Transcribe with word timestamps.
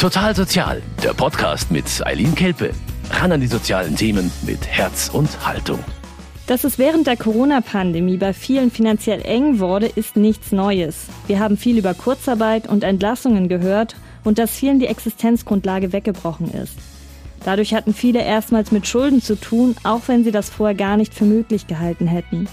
Total 0.00 0.34
Sozial, 0.34 0.80
der 1.02 1.12
Podcast 1.12 1.70
mit 1.70 1.84
Eileen 2.06 2.34
Kelpe. 2.34 2.70
Ran 3.10 3.32
an 3.32 3.42
die 3.42 3.46
sozialen 3.46 3.96
Themen 3.96 4.32
mit 4.46 4.66
Herz 4.66 5.10
und 5.12 5.46
Haltung. 5.46 5.78
Dass 6.46 6.64
es 6.64 6.78
während 6.78 7.06
der 7.06 7.18
Corona-Pandemie 7.18 8.16
bei 8.16 8.32
vielen 8.32 8.70
finanziell 8.70 9.20
eng 9.20 9.58
wurde, 9.58 9.84
ist 9.84 10.16
nichts 10.16 10.52
Neues. 10.52 11.08
Wir 11.26 11.38
haben 11.38 11.58
viel 11.58 11.76
über 11.76 11.92
Kurzarbeit 11.92 12.66
und 12.66 12.82
Entlassungen 12.82 13.50
gehört 13.50 13.94
und 14.24 14.38
dass 14.38 14.52
vielen 14.52 14.80
die 14.80 14.86
Existenzgrundlage 14.86 15.92
weggebrochen 15.92 16.50
ist. 16.50 16.78
Dadurch 17.44 17.74
hatten 17.74 17.92
viele 17.92 18.22
erstmals 18.22 18.72
mit 18.72 18.86
Schulden 18.86 19.20
zu 19.20 19.38
tun, 19.38 19.76
auch 19.82 20.00
wenn 20.06 20.24
sie 20.24 20.32
das 20.32 20.48
vorher 20.48 20.74
gar 20.74 20.96
nicht 20.96 21.12
für 21.12 21.26
möglich 21.26 21.66
gehalten 21.66 22.06
hätten. 22.06 22.48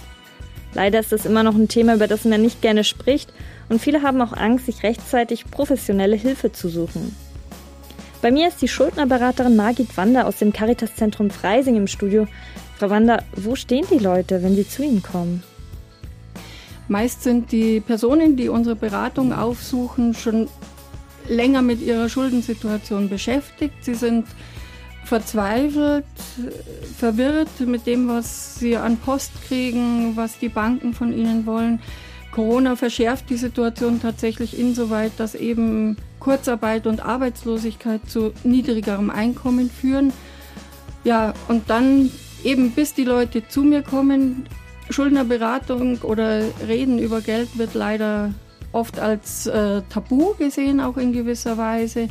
Leider 0.73 0.99
ist 0.99 1.13
das 1.13 1.25
immer 1.25 1.43
noch 1.43 1.55
ein 1.55 1.69
Thema, 1.69 1.95
über 1.95 2.07
das 2.07 2.25
man 2.25 2.41
nicht 2.41 2.61
gerne 2.61 2.83
spricht 2.83 3.31
und 3.69 3.79
viele 3.79 4.01
haben 4.01 4.21
auch 4.21 4.33
Angst, 4.33 4.65
sich 4.65 4.83
rechtzeitig 4.83 5.49
professionelle 5.49 6.17
Hilfe 6.17 6.51
zu 6.51 6.67
suchen. 6.67 7.15
Bei 8.21 8.31
mir 8.31 8.47
ist 8.47 8.61
die 8.61 8.67
Schuldnerberaterin 8.67 9.55
Margit 9.55 9.95
Wander 9.95 10.25
aus 10.25 10.37
dem 10.37 10.51
Caritas-Zentrum 10.51 11.29
Freising 11.29 11.75
im 11.75 11.87
Studio. 11.87 12.27
Frau 12.77 12.89
Wander, 12.89 13.23
wo 13.35 13.55
stehen 13.55 13.85
die 13.91 13.99
Leute, 13.99 14.41
wenn 14.41 14.55
sie 14.55 14.67
zu 14.67 14.83
Ihnen 14.83 15.03
kommen? 15.03 15.43
Meist 16.87 17.21
sind 17.21 17.51
die 17.51 17.79
Personen, 17.79 18.35
die 18.35 18.49
unsere 18.49 18.75
Beratung 18.75 19.33
aufsuchen, 19.33 20.15
schon 20.15 20.47
länger 21.27 21.61
mit 21.61 21.81
ihrer 21.81 22.09
Schuldensituation 22.09 23.09
beschäftigt. 23.09 23.75
Sie 23.81 23.93
sind 23.93 24.25
verzweifelt, 25.03 26.05
verwirrt 26.97 27.59
mit 27.59 27.85
dem, 27.85 28.07
was 28.07 28.55
sie 28.55 28.77
an 28.77 28.97
Post 28.97 29.31
kriegen, 29.47 30.15
was 30.15 30.39
die 30.39 30.49
Banken 30.49 30.93
von 30.93 31.13
ihnen 31.13 31.45
wollen. 31.45 31.81
Corona 32.31 32.75
verschärft 32.75 33.29
die 33.29 33.37
Situation 33.37 34.01
tatsächlich 34.01 34.57
insoweit, 34.57 35.11
dass 35.17 35.35
eben 35.35 35.97
Kurzarbeit 36.19 36.87
und 36.87 37.05
Arbeitslosigkeit 37.05 38.01
zu 38.09 38.33
niedrigerem 38.43 39.09
Einkommen 39.09 39.69
führen. 39.69 40.13
Ja, 41.03 41.33
und 41.47 41.69
dann 41.69 42.11
eben 42.43 42.71
bis 42.71 42.93
die 42.93 43.03
Leute 43.03 43.47
zu 43.47 43.63
mir 43.63 43.81
kommen, 43.81 44.47
Schuldnerberatung 44.89 45.99
oder 46.01 46.41
Reden 46.67 46.99
über 46.99 47.21
Geld 47.21 47.57
wird 47.57 47.73
leider 47.73 48.33
oft 48.71 48.99
als 48.99 49.47
äh, 49.47 49.81
Tabu 49.89 50.33
gesehen, 50.35 50.79
auch 50.79 50.97
in 50.97 51.13
gewisser 51.13 51.57
Weise. 51.57 52.09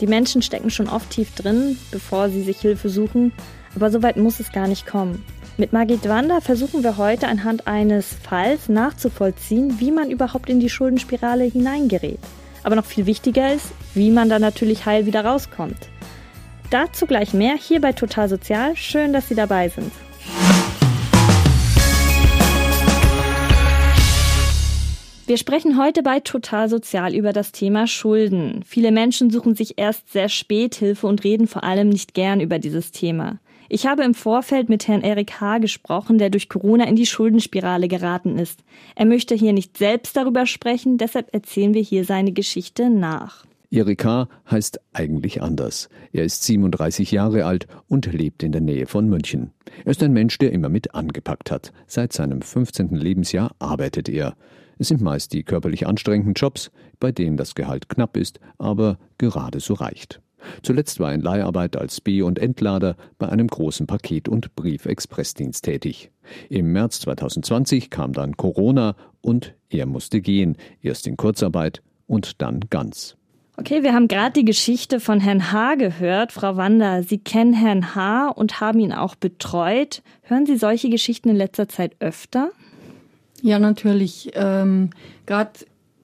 Die 0.00 0.06
Menschen 0.06 0.42
stecken 0.42 0.70
schon 0.70 0.88
oft 0.88 1.10
tief 1.10 1.34
drin, 1.34 1.78
bevor 1.90 2.28
sie 2.28 2.42
sich 2.42 2.60
Hilfe 2.60 2.88
suchen, 2.88 3.32
aber 3.76 3.90
so 3.90 4.02
weit 4.02 4.16
muss 4.16 4.40
es 4.40 4.52
gar 4.52 4.66
nicht 4.66 4.86
kommen. 4.86 5.24
Mit 5.56 5.72
Margit 5.72 6.08
Wander 6.08 6.40
versuchen 6.40 6.82
wir 6.82 6.96
heute 6.96 7.28
anhand 7.28 7.68
eines 7.68 8.16
Falls 8.22 8.68
nachzuvollziehen, 8.68 9.78
wie 9.78 9.92
man 9.92 10.10
überhaupt 10.10 10.50
in 10.50 10.58
die 10.58 10.68
Schuldenspirale 10.68 11.44
hineingerät. 11.44 12.18
Aber 12.64 12.74
noch 12.74 12.86
viel 12.86 13.06
wichtiger 13.06 13.52
ist, 13.52 13.72
wie 13.94 14.10
man 14.10 14.28
da 14.28 14.38
natürlich 14.38 14.86
heil 14.86 15.06
wieder 15.06 15.24
rauskommt. 15.24 15.76
Dazu 16.70 17.06
gleich 17.06 17.34
mehr 17.34 17.54
hier 17.54 17.80
bei 17.80 17.92
Total 17.92 18.28
Sozial. 18.28 18.74
Schön, 18.74 19.12
dass 19.12 19.28
Sie 19.28 19.34
dabei 19.34 19.68
sind. 19.68 19.92
Wir 25.26 25.38
sprechen 25.38 25.78
heute 25.78 26.02
bei 26.02 26.20
Total 26.20 26.68
Sozial 26.68 27.14
über 27.14 27.32
das 27.32 27.50
Thema 27.52 27.86
Schulden. 27.86 28.62
Viele 28.66 28.92
Menschen 28.92 29.30
suchen 29.30 29.54
sich 29.54 29.78
erst 29.78 30.12
sehr 30.12 30.28
spät 30.28 30.74
Hilfe 30.74 31.06
und 31.06 31.24
reden 31.24 31.46
vor 31.46 31.64
allem 31.64 31.88
nicht 31.88 32.12
gern 32.12 32.40
über 32.40 32.58
dieses 32.58 32.92
Thema. 32.92 33.38
Ich 33.68 33.86
habe 33.86 34.04
im 34.04 34.14
Vorfeld 34.14 34.68
mit 34.68 34.88
Herrn 34.88 35.00
Erik 35.00 35.40
H. 35.40 35.58
gesprochen, 35.58 36.18
der 36.18 36.30
durch 36.30 36.48
Corona 36.48 36.84
in 36.84 36.96
die 36.96 37.06
Schuldenspirale 37.06 37.88
geraten 37.88 38.38
ist. 38.38 38.60
Er 38.94 39.06
möchte 39.06 39.34
hier 39.34 39.52
nicht 39.52 39.78
selbst 39.78 40.16
darüber 40.16 40.46
sprechen, 40.46 40.98
deshalb 40.98 41.32
erzählen 41.32 41.72
wir 41.72 41.82
hier 41.82 42.04
seine 42.04 42.32
Geschichte 42.32 42.90
nach. 42.90 43.46
Erik 43.70 44.04
H. 44.04 44.28
heißt 44.50 44.80
eigentlich 44.92 45.42
anders. 45.42 45.88
Er 46.12 46.24
ist 46.24 46.44
37 46.44 47.10
Jahre 47.10 47.44
alt 47.44 47.66
und 47.88 48.12
lebt 48.12 48.42
in 48.42 48.52
der 48.52 48.60
Nähe 48.60 48.86
von 48.86 49.08
München. 49.08 49.50
Er 49.84 49.90
ist 49.90 50.02
ein 50.02 50.12
Mensch, 50.12 50.38
der 50.38 50.52
immer 50.52 50.68
mit 50.68 50.94
angepackt 50.94 51.50
hat. 51.50 51.72
Seit 51.86 52.12
seinem 52.12 52.42
15. 52.42 52.90
Lebensjahr 52.90 53.52
arbeitet 53.58 54.08
er. 54.08 54.36
Es 54.78 54.88
sind 54.88 55.00
meist 55.00 55.32
die 55.32 55.42
körperlich 55.42 55.86
anstrengenden 55.86 56.34
Jobs, 56.34 56.70
bei 57.00 57.12
denen 57.12 57.36
das 57.36 57.54
Gehalt 57.54 57.88
knapp 57.88 58.16
ist, 58.16 58.38
aber 58.58 58.98
gerade 59.18 59.60
so 59.60 59.74
reicht. 59.74 60.20
Zuletzt 60.62 61.00
war 61.00 61.10
er 61.10 61.14
in 61.14 61.20
Leiharbeit 61.20 61.76
als 61.76 62.00
B- 62.00 62.22
und 62.22 62.38
Entlader 62.38 62.96
bei 63.18 63.28
einem 63.28 63.46
großen 63.46 63.86
Paket- 63.86 64.28
und 64.28 64.54
Briefexpressdienst 64.54 65.64
tätig. 65.64 66.10
Im 66.48 66.72
März 66.72 67.00
2020 67.00 67.90
kam 67.90 68.12
dann 68.12 68.36
Corona 68.36 68.96
und 69.20 69.54
er 69.70 69.86
musste 69.86 70.20
gehen, 70.20 70.56
erst 70.80 71.06
in 71.06 71.16
Kurzarbeit 71.16 71.82
und 72.06 72.40
dann 72.42 72.60
ganz. 72.70 73.16
Okay, 73.56 73.84
wir 73.84 73.94
haben 73.94 74.08
gerade 74.08 74.32
die 74.32 74.44
Geschichte 74.44 74.98
von 74.98 75.20
Herrn 75.20 75.52
H. 75.52 75.76
gehört. 75.76 76.32
Frau 76.32 76.56
Wander, 76.56 77.04
Sie 77.04 77.18
kennen 77.18 77.52
Herrn 77.52 77.94
H. 77.94 78.28
und 78.30 78.60
haben 78.60 78.80
ihn 78.80 78.92
auch 78.92 79.14
betreut. 79.14 80.02
Hören 80.22 80.44
Sie 80.44 80.56
solche 80.56 80.90
Geschichten 80.90 81.28
in 81.28 81.36
letzter 81.36 81.68
Zeit 81.68 81.94
öfter? 82.00 82.50
Ja, 83.42 83.60
natürlich. 83.60 84.32
Ähm, 84.34 84.90
gerade 85.26 85.50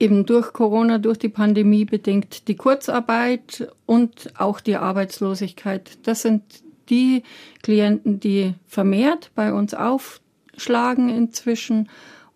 eben 0.01 0.27
durch 0.27 0.53
Corona, 0.53 0.99
durch 0.99 1.19
die 1.19 1.29
Pandemie 1.29 1.85
bedingt 1.85 2.49
die 2.49 2.57
Kurzarbeit 2.57 3.69
und 3.87 4.33
auch 4.37 4.61
die 4.61 4.77
Arbeitslosigkeit. 4.77 5.99
Das 6.05 6.23
sind 6.23 6.43
die 6.89 7.23
Klienten, 7.63 8.19
die 8.19 8.55
vermehrt 8.67 9.31
bei 9.35 9.53
uns 9.53 9.75
aufschlagen 9.75 11.11
inzwischen 11.11 11.89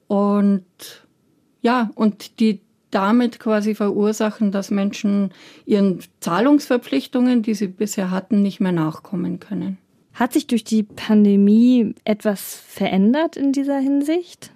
und 0.07 0.65
ja, 1.63 1.91
und 1.95 2.39
die 2.39 2.61
damit 2.91 3.41
quasi 3.41 3.75
verursachen, 3.75 4.53
dass 4.53 4.71
Menschen 4.71 5.33
ihren 5.65 5.99
Zahlungsverpflichtungen, 6.21 7.43
die 7.43 7.55
sie 7.55 7.67
bisher 7.67 8.11
hatten, 8.11 8.43
nicht 8.43 8.61
mehr 8.61 8.71
nachkommen 8.71 9.41
können. 9.41 9.79
Hat 10.13 10.33
sich 10.33 10.47
durch 10.47 10.63
die 10.63 10.85
Pandemie 10.85 11.95
etwas 12.05 12.55
verändert 12.55 13.37
in 13.37 13.51
dieser 13.51 13.79
Hinsicht? 13.79 14.53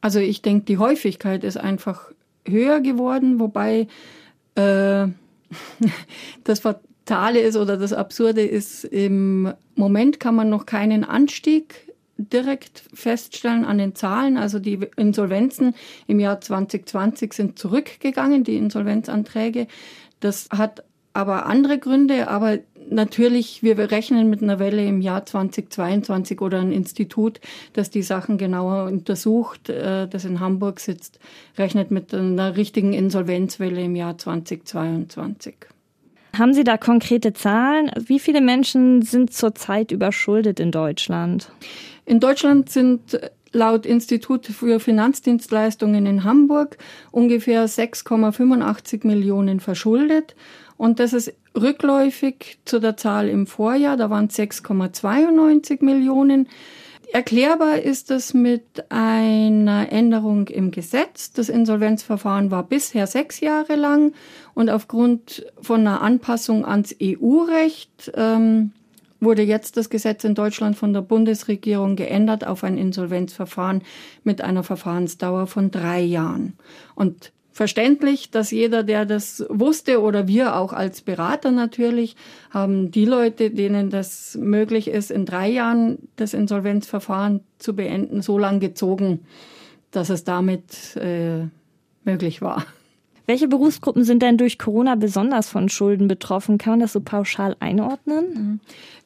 Also 0.00 0.20
ich 0.20 0.42
denke, 0.42 0.64
die 0.64 0.78
Häufigkeit 0.78 1.44
ist 1.44 1.56
einfach 1.56 2.12
höher 2.46 2.80
geworden, 2.80 3.40
wobei 3.40 3.88
äh, 4.54 5.06
das 6.44 6.60
Fatale 6.60 7.40
ist 7.40 7.56
oder 7.56 7.76
das 7.76 7.92
Absurde 7.92 8.42
ist, 8.42 8.84
im 8.84 9.52
Moment 9.74 10.20
kann 10.20 10.34
man 10.34 10.48
noch 10.48 10.66
keinen 10.66 11.04
Anstieg 11.04 11.88
direkt 12.18 12.82
feststellen 12.92 13.64
an 13.64 13.78
den 13.78 13.94
Zahlen. 13.94 14.36
Also 14.36 14.58
die 14.58 14.80
Insolvenzen 14.96 15.74
im 16.06 16.18
Jahr 16.18 16.40
2020 16.40 17.32
sind 17.32 17.58
zurückgegangen, 17.58 18.42
die 18.44 18.56
Insolvenzanträge. 18.56 19.68
Das 20.20 20.48
hat 20.50 20.84
aber 21.12 21.46
andere 21.46 21.78
Gründe, 21.78 22.28
aber 22.28 22.58
natürlich, 22.90 23.62
wir 23.62 23.78
rechnen 23.78 24.30
mit 24.30 24.42
einer 24.42 24.58
Welle 24.58 24.84
im 24.84 25.00
Jahr 25.00 25.24
2022 25.24 26.40
oder 26.40 26.60
ein 26.60 26.72
Institut, 26.72 27.40
das 27.72 27.90
die 27.90 28.02
Sachen 28.02 28.38
genauer 28.38 28.84
untersucht, 28.84 29.68
äh, 29.68 30.08
das 30.08 30.24
in 30.24 30.40
Hamburg 30.40 30.80
sitzt, 30.80 31.18
rechnet 31.56 31.90
mit 31.90 32.14
einer 32.14 32.56
richtigen 32.56 32.92
Insolvenzwelle 32.92 33.82
im 33.82 33.96
Jahr 33.96 34.18
2022. 34.18 35.54
Haben 36.36 36.54
Sie 36.54 36.64
da 36.64 36.76
konkrete 36.76 37.32
Zahlen? 37.32 37.90
Wie 37.98 38.18
viele 38.18 38.40
Menschen 38.40 39.02
sind 39.02 39.32
zurzeit 39.32 39.90
überschuldet 39.90 40.60
in 40.60 40.70
Deutschland? 40.70 41.50
In 42.04 42.20
Deutschland 42.20 42.70
sind 42.70 43.20
laut 43.58 43.84
Institut 43.84 44.46
für 44.46 44.80
Finanzdienstleistungen 44.80 46.06
in 46.06 46.24
Hamburg 46.24 46.78
ungefähr 47.10 47.68
6,85 47.68 49.06
Millionen 49.06 49.60
verschuldet. 49.60 50.34
Und 50.78 51.00
das 51.00 51.12
ist 51.12 51.34
rückläufig 51.54 52.60
zu 52.64 52.78
der 52.78 52.96
Zahl 52.96 53.28
im 53.28 53.46
Vorjahr, 53.46 53.96
da 53.96 54.08
waren 54.08 54.26
es 54.26 54.38
6,92 54.38 55.84
Millionen. 55.84 56.48
Erklärbar 57.10 57.78
ist 57.78 58.10
es 58.10 58.34
mit 58.34 58.90
einer 58.90 59.90
Änderung 59.90 60.46
im 60.48 60.70
Gesetz. 60.70 61.32
Das 61.32 61.48
Insolvenzverfahren 61.48 62.50
war 62.50 62.62
bisher 62.62 63.06
sechs 63.06 63.40
Jahre 63.40 63.76
lang 63.76 64.12
und 64.54 64.68
aufgrund 64.68 65.46
von 65.60 65.80
einer 65.80 66.02
Anpassung 66.02 66.66
ans 66.66 66.94
EU-Recht 67.02 68.12
ähm, 68.14 68.72
wurde 69.20 69.42
jetzt 69.42 69.76
das 69.76 69.90
Gesetz 69.90 70.24
in 70.24 70.34
Deutschland 70.34 70.76
von 70.76 70.92
der 70.92 71.02
Bundesregierung 71.02 71.96
geändert 71.96 72.46
auf 72.46 72.64
ein 72.64 72.78
Insolvenzverfahren 72.78 73.82
mit 74.24 74.40
einer 74.40 74.62
Verfahrensdauer 74.62 75.46
von 75.46 75.70
drei 75.70 76.00
Jahren. 76.00 76.56
Und 76.94 77.32
verständlich, 77.50 78.30
dass 78.30 78.52
jeder, 78.52 78.84
der 78.84 79.04
das 79.04 79.44
wusste 79.48 80.00
oder 80.00 80.28
wir 80.28 80.54
auch 80.54 80.72
als 80.72 81.00
Berater 81.00 81.50
natürlich, 81.50 82.14
haben 82.50 82.92
die 82.92 83.04
Leute, 83.04 83.50
denen 83.50 83.90
das 83.90 84.38
möglich 84.40 84.88
ist, 84.88 85.10
in 85.10 85.26
drei 85.26 85.48
Jahren 85.48 85.98
das 86.14 86.34
Insolvenzverfahren 86.34 87.40
zu 87.58 87.74
beenden, 87.74 88.22
so 88.22 88.38
lang 88.38 88.60
gezogen, 88.60 89.26
dass 89.90 90.08
es 90.08 90.22
damit 90.22 90.96
äh, 90.96 91.46
möglich 92.04 92.40
war. 92.42 92.64
Welche 93.28 93.46
Berufsgruppen 93.46 94.04
sind 94.04 94.22
denn 94.22 94.38
durch 94.38 94.58
Corona 94.58 94.94
besonders 94.94 95.50
von 95.50 95.68
Schulden 95.68 96.08
betroffen? 96.08 96.56
Kann 96.56 96.72
man 96.72 96.80
das 96.80 96.94
so 96.94 97.00
pauschal 97.00 97.56
einordnen? 97.60 98.24
Mhm. 98.32 98.60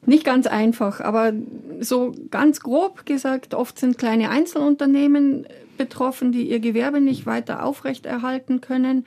Nicht 0.05 0.23
ganz 0.23 0.47
einfach, 0.47 1.01
aber 1.01 1.33
so 1.81 2.15
ganz 2.31 2.61
grob 2.61 3.05
gesagt, 3.05 3.53
oft 3.53 3.77
sind 3.77 3.97
kleine 3.97 4.29
Einzelunternehmen 4.29 5.45
betroffen, 5.77 6.31
die 6.31 6.49
ihr 6.49 6.61
Gewerbe 6.61 7.01
nicht 7.01 7.25
weiter 7.25 7.65
aufrechterhalten 7.65 8.61
können. 8.61 9.05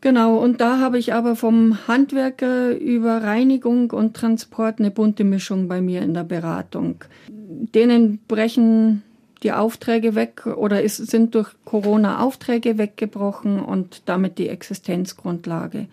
Genau, 0.00 0.36
und 0.36 0.60
da 0.60 0.78
habe 0.78 0.98
ich 0.98 1.14
aber 1.14 1.34
vom 1.34 1.88
Handwerker 1.88 2.78
über 2.78 3.24
Reinigung 3.24 3.90
und 3.90 4.14
Transport 4.14 4.78
eine 4.78 4.92
bunte 4.92 5.24
Mischung 5.24 5.66
bei 5.66 5.80
mir 5.80 6.02
in 6.02 6.14
der 6.14 6.22
Beratung. 6.22 7.02
Denen 7.28 8.20
brechen 8.28 9.02
die 9.44 9.52
Aufträge 9.52 10.14
weg 10.14 10.46
oder 10.46 10.82
ist, 10.82 10.96
sind 10.96 11.34
durch 11.34 11.50
Corona 11.64 12.20
Aufträge 12.20 12.78
weggebrochen 12.78 13.60
und 13.60 14.02
damit 14.06 14.38
die 14.38 14.48
Existenzgrundlage. 14.48 15.86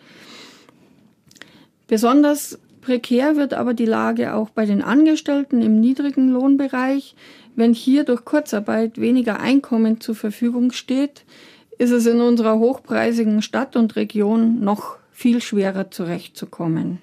Besonders 1.87 2.57
prekär 2.79 3.35
wird 3.35 3.53
aber 3.53 3.73
die 3.73 3.85
Lage 3.85 4.33
auch 4.33 4.49
bei 4.49 4.65
den 4.65 4.81
Angestellten 4.81 5.61
im 5.61 5.79
niedrigen 5.79 6.29
Lohnbereich. 6.29 7.15
Wenn 7.55 7.73
hier 7.73 8.05
durch 8.05 8.23
Kurzarbeit 8.23 8.99
weniger 8.99 9.39
Einkommen 9.39 9.99
zur 9.99 10.15
Verfügung 10.15 10.71
steht, 10.71 11.25
ist 11.77 11.91
es 11.91 12.05
in 12.05 12.21
unserer 12.21 12.57
hochpreisigen 12.57 13.41
Stadt 13.41 13.75
und 13.75 13.95
Region 13.95 14.61
noch 14.61 14.97
viel 15.11 15.41
schwerer 15.41 15.91
zurechtzukommen. 15.91 16.99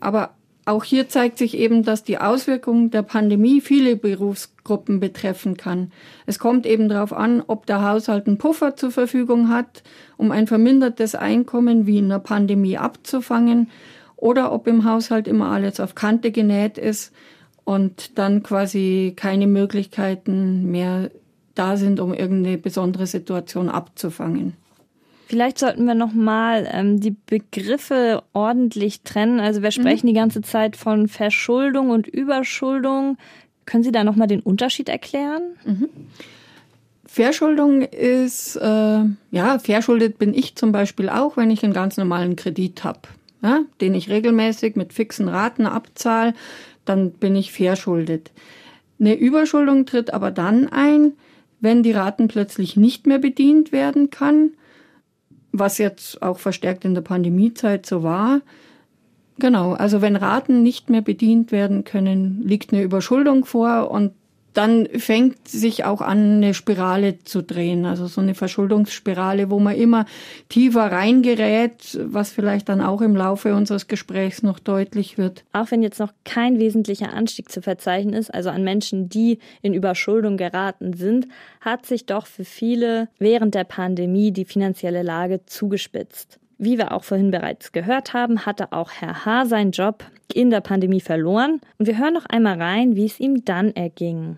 Aber 0.00 0.30
auch 0.66 0.84
hier 0.84 1.08
zeigt 1.08 1.38
sich 1.38 1.56
eben, 1.56 1.82
dass 1.82 2.04
die 2.04 2.18
Auswirkungen 2.18 2.90
der 2.90 3.02
Pandemie 3.02 3.60
viele 3.60 3.96
Berufsgruppen 3.96 4.98
betreffen 4.98 5.56
kann. 5.56 5.92
Es 6.24 6.38
kommt 6.38 6.64
eben 6.64 6.88
darauf 6.88 7.12
an, 7.12 7.42
ob 7.46 7.66
der 7.66 7.82
Haushalt 7.82 8.26
einen 8.26 8.38
Puffer 8.38 8.74
zur 8.76 8.90
Verfügung 8.90 9.50
hat, 9.50 9.82
um 10.16 10.30
ein 10.30 10.46
vermindertes 10.46 11.14
Einkommen 11.14 11.86
wie 11.86 11.98
in 11.98 12.08
der 12.08 12.18
Pandemie 12.18 12.78
abzufangen, 12.78 13.70
oder 14.16 14.52
ob 14.52 14.66
im 14.66 14.84
Haushalt 14.84 15.28
immer 15.28 15.50
alles 15.50 15.80
auf 15.80 15.94
Kante 15.94 16.30
genäht 16.30 16.78
ist 16.78 17.12
und 17.64 18.18
dann 18.18 18.42
quasi 18.42 19.12
keine 19.16 19.46
Möglichkeiten 19.46 20.70
mehr 20.70 21.10
da 21.54 21.76
sind, 21.76 22.00
um 22.00 22.14
irgendeine 22.14 22.56
besondere 22.56 23.06
Situation 23.06 23.68
abzufangen. 23.68 24.54
Vielleicht 25.26 25.58
sollten 25.58 25.86
wir 25.86 25.94
nochmal 25.94 26.68
ähm, 26.70 27.00
die 27.00 27.16
Begriffe 27.26 28.22
ordentlich 28.32 29.02
trennen. 29.02 29.40
Also 29.40 29.62
wir 29.62 29.70
sprechen 29.70 30.06
mhm. 30.06 30.10
die 30.10 30.18
ganze 30.18 30.42
Zeit 30.42 30.76
von 30.76 31.08
Verschuldung 31.08 31.90
und 31.90 32.06
Überschuldung. 32.06 33.16
Können 33.64 33.82
Sie 33.82 33.92
da 33.92 34.04
nochmal 34.04 34.26
den 34.26 34.40
Unterschied 34.40 34.88
erklären? 34.88 35.42
Mhm. 35.64 35.88
Verschuldung 37.06 37.82
ist, 37.82 38.56
äh, 38.56 39.04
ja, 39.30 39.58
verschuldet 39.60 40.18
bin 40.18 40.34
ich 40.34 40.56
zum 40.56 40.72
Beispiel 40.72 41.08
auch, 41.08 41.36
wenn 41.36 41.50
ich 41.50 41.62
einen 41.62 41.72
ganz 41.72 41.96
normalen 41.96 42.34
Kredit 42.34 42.82
habe, 42.82 43.02
ja, 43.40 43.60
den 43.80 43.94
ich 43.94 44.10
regelmäßig 44.10 44.74
mit 44.74 44.92
fixen 44.92 45.28
Raten 45.28 45.66
abzahle, 45.66 46.34
dann 46.84 47.12
bin 47.12 47.36
ich 47.36 47.52
verschuldet. 47.52 48.32
Eine 48.98 49.14
Überschuldung 49.14 49.86
tritt 49.86 50.12
aber 50.12 50.30
dann 50.32 50.68
ein, 50.68 51.12
wenn 51.60 51.82
die 51.82 51.92
Raten 51.92 52.28
plötzlich 52.28 52.76
nicht 52.76 53.06
mehr 53.06 53.18
bedient 53.18 53.70
werden 53.70 54.10
kann, 54.10 54.50
was 55.58 55.78
jetzt 55.78 56.20
auch 56.20 56.38
verstärkt 56.38 56.84
in 56.84 56.94
der 56.94 57.02
Pandemiezeit 57.02 57.86
so 57.86 58.02
war. 58.02 58.40
Genau, 59.38 59.72
also 59.72 60.02
wenn 60.02 60.16
Raten 60.16 60.62
nicht 60.62 60.90
mehr 60.90 61.00
bedient 61.00 61.52
werden 61.52 61.84
können, 61.84 62.42
liegt 62.44 62.72
eine 62.72 62.82
Überschuldung 62.82 63.44
vor 63.44 63.90
und 63.90 64.12
dann 64.54 64.86
fängt 64.86 65.48
sich 65.48 65.84
auch 65.84 66.00
an, 66.00 66.36
eine 66.36 66.54
Spirale 66.54 67.18
zu 67.24 67.42
drehen, 67.42 67.84
also 67.84 68.06
so 68.06 68.20
eine 68.20 68.34
Verschuldungsspirale, 68.34 69.50
wo 69.50 69.58
man 69.58 69.74
immer 69.74 70.06
tiefer 70.48 70.90
reingerät, 70.92 71.98
was 72.00 72.30
vielleicht 72.30 72.68
dann 72.68 72.80
auch 72.80 73.00
im 73.00 73.16
Laufe 73.16 73.54
unseres 73.54 73.88
Gesprächs 73.88 74.42
noch 74.42 74.58
deutlich 74.58 75.18
wird. 75.18 75.44
Auch 75.52 75.70
wenn 75.70 75.82
jetzt 75.82 75.98
noch 75.98 76.12
kein 76.24 76.58
wesentlicher 76.58 77.12
Anstieg 77.12 77.50
zu 77.50 77.62
verzeichnen 77.62 78.14
ist, 78.14 78.32
also 78.32 78.50
an 78.50 78.62
Menschen, 78.64 79.08
die 79.08 79.38
in 79.60 79.74
Überschuldung 79.74 80.36
geraten 80.36 80.94
sind, 80.94 81.26
hat 81.60 81.84
sich 81.84 82.06
doch 82.06 82.26
für 82.26 82.44
viele 82.44 83.08
während 83.18 83.54
der 83.54 83.64
Pandemie 83.64 84.30
die 84.32 84.44
finanzielle 84.44 85.02
Lage 85.02 85.44
zugespitzt. 85.46 86.38
Wie 86.58 86.78
wir 86.78 86.92
auch 86.92 87.02
vorhin 87.02 87.32
bereits 87.32 87.72
gehört 87.72 88.14
haben, 88.14 88.46
hatte 88.46 88.72
auch 88.72 88.92
Herr 88.92 89.24
H. 89.24 89.46
seinen 89.46 89.72
Job 89.72 90.04
in 90.32 90.50
der 90.50 90.60
Pandemie 90.60 91.00
verloren. 91.00 91.60
Und 91.78 91.86
wir 91.86 91.98
hören 91.98 92.14
noch 92.14 92.26
einmal 92.26 92.60
rein, 92.60 92.96
wie 92.96 93.06
es 93.06 93.18
ihm 93.20 93.44
dann 93.44 93.74
erging. 93.74 94.36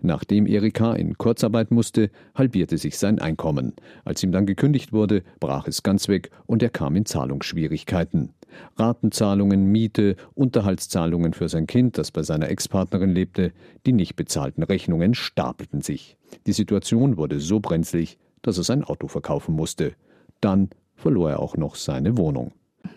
Nachdem 0.00 0.46
Erika 0.46 0.94
in 0.94 1.18
Kurzarbeit 1.18 1.70
musste, 1.70 2.10
halbierte 2.34 2.78
sich 2.78 2.98
sein 2.98 3.18
Einkommen. 3.18 3.74
Als 4.04 4.22
ihm 4.22 4.32
dann 4.32 4.46
gekündigt 4.46 4.92
wurde, 4.92 5.22
brach 5.40 5.66
es 5.66 5.82
ganz 5.82 6.08
weg 6.08 6.30
und 6.46 6.62
er 6.62 6.70
kam 6.70 6.96
in 6.96 7.06
Zahlungsschwierigkeiten. 7.06 8.30
Ratenzahlungen, 8.76 9.64
Miete, 9.66 10.16
Unterhaltszahlungen 10.34 11.32
für 11.32 11.48
sein 11.48 11.66
Kind, 11.66 11.98
das 11.98 12.10
bei 12.10 12.22
seiner 12.22 12.48
Ex-Partnerin 12.48 13.10
lebte, 13.10 13.52
die 13.86 13.92
nicht 13.92 14.16
bezahlten 14.16 14.62
Rechnungen 14.62 15.14
stapelten 15.14 15.80
sich. 15.80 16.16
Die 16.46 16.52
Situation 16.52 17.16
wurde 17.16 17.40
so 17.40 17.60
brenzlig, 17.60 18.18
dass 18.42 18.58
er 18.58 18.64
sein 18.64 18.84
Auto 18.84 19.08
verkaufen 19.08 19.54
musste. 19.54 19.94
Dann 20.40 20.70
verlor 20.96 21.30
er 21.30 21.40
auch 21.40 21.56
noch 21.56 21.76
seine 21.76 22.16
Wohnung. 22.16 22.52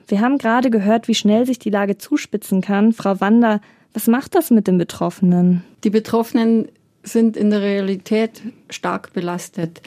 Wir 0.07 0.21
haben 0.21 0.37
gerade 0.37 0.69
gehört, 0.69 1.07
wie 1.07 1.15
schnell 1.15 1.45
sich 1.45 1.59
die 1.59 1.69
Lage 1.69 1.97
zuspitzen 1.97 2.61
kann. 2.61 2.93
Frau 2.93 3.19
Wander, 3.21 3.61
was 3.95 4.07
macht 4.07 4.35
das 4.35 4.51
mit 4.51 4.67
den 4.67 4.77
Betroffenen? 4.77 5.63
Die 5.85 5.89
Betroffenen 5.89 6.67
sind 7.01 7.37
in 7.37 7.49
der 7.49 7.61
Realität 7.61 8.41
stark 8.69 9.13
belastet. 9.13 9.81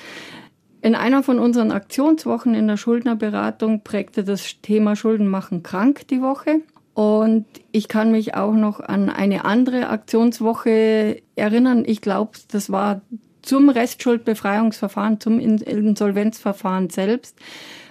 In 0.81 0.95
einer 0.95 1.23
von 1.23 1.39
unseren 1.39 1.73
Aktionswochen 1.73 2.55
in 2.55 2.69
der 2.69 2.79
Schuldnerberatung 2.79 3.83
prägte 3.83 4.25
das 4.25 4.63
Thema 4.63 4.97
Schulden 4.97 5.29
machen 5.29 5.63
krank 5.63 6.09
die 6.09 6.23
Woche. 6.23 6.63
Und 6.95 7.45
ich 7.71 7.89
kann 7.89 8.11
mich 8.11 8.35
auch 8.35 8.55
noch 8.55 8.81
an 8.81 9.11
eine 9.11 9.45
andere 9.45 9.89
Aktionswoche 9.91 11.21
erinnern. 11.37 11.85
Ich 11.87 12.01
glaube, 12.01 12.33
das 12.51 12.71
war 12.71 13.03
zum 13.43 13.69
Restschuldbefreiungsverfahren, 13.69 15.21
zum 15.21 15.39
Insolvenzverfahren 15.39 16.89
selbst 16.89 17.37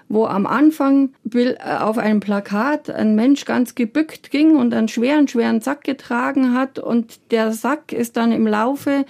wo 0.10 0.26
am 0.26 0.46
Anfang 0.46 1.12
äh, 1.34 1.56
auf 1.80 1.98
einem 1.98 2.20
Plakat 2.20 2.90
ein 2.90 3.16
Mensch 3.16 3.46
ganz 3.46 3.76
gebückt 3.76 4.32
ging 4.32 4.56
und 4.56 4.74
einen 4.74 4.88
schweren, 4.88 5.28
schweren 5.28 5.62
Sack 5.62 5.84
getragen 5.84 6.54
hat 6.54 6.80
und 6.80 7.20
der 7.32 7.52
Sack 7.52 7.92
ist 7.92 8.18
dann 8.18 8.32
im 8.32 8.48
Laufe 8.48 9.06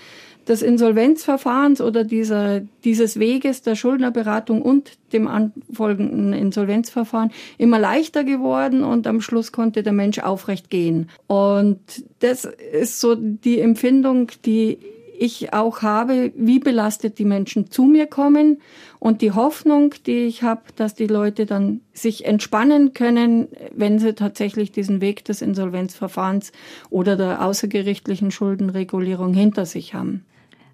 des 0.47 0.61
Insolvenzverfahrens 0.61 1.81
oder 1.81 2.03
dieser, 2.03 2.61
dieses 2.83 3.19
Weges 3.19 3.61
der 3.61 3.75
Schuldnerberatung 3.75 4.61
und 4.61 4.97
dem 5.11 5.27
anfolgenden 5.27 6.33
Insolvenzverfahren 6.33 7.31
immer 7.57 7.79
leichter 7.79 8.23
geworden 8.23 8.83
und 8.83 9.07
am 9.07 9.21
Schluss 9.21 9.51
konnte 9.51 9.83
der 9.83 9.93
Mensch 9.93 10.19
aufrecht 10.19 10.69
gehen. 10.69 11.09
Und 11.27 11.79
das 12.19 12.45
ist 12.45 12.99
so 12.99 13.15
die 13.15 13.59
Empfindung, 13.59 14.31
die 14.45 14.79
ich 15.17 15.53
auch 15.53 15.81
habe, 15.81 16.31
wie 16.35 16.59
belastet 16.59 17.17
die 17.19 17.25
Menschen 17.25 17.71
zu 17.71 17.83
mir 17.83 18.07
kommen 18.07 18.61
und 18.99 19.21
die 19.21 19.31
Hoffnung, 19.31 19.93
die 20.05 20.25
ich 20.25 20.43
habe, 20.43 20.61
dass 20.75 20.95
die 20.95 21.07
Leute 21.07 21.45
dann 21.45 21.81
sich 21.93 22.25
entspannen 22.25 22.93
können, 22.93 23.47
wenn 23.75 23.99
sie 23.99 24.13
tatsächlich 24.13 24.71
diesen 24.71 25.01
Weg 25.01 25.25
des 25.25 25.41
Insolvenzverfahrens 25.41 26.51
oder 26.89 27.15
der 27.15 27.43
außergerichtlichen 27.43 28.31
Schuldenregulierung 28.31 29.33
hinter 29.33 29.65
sich 29.65 29.93
haben. 29.93 30.25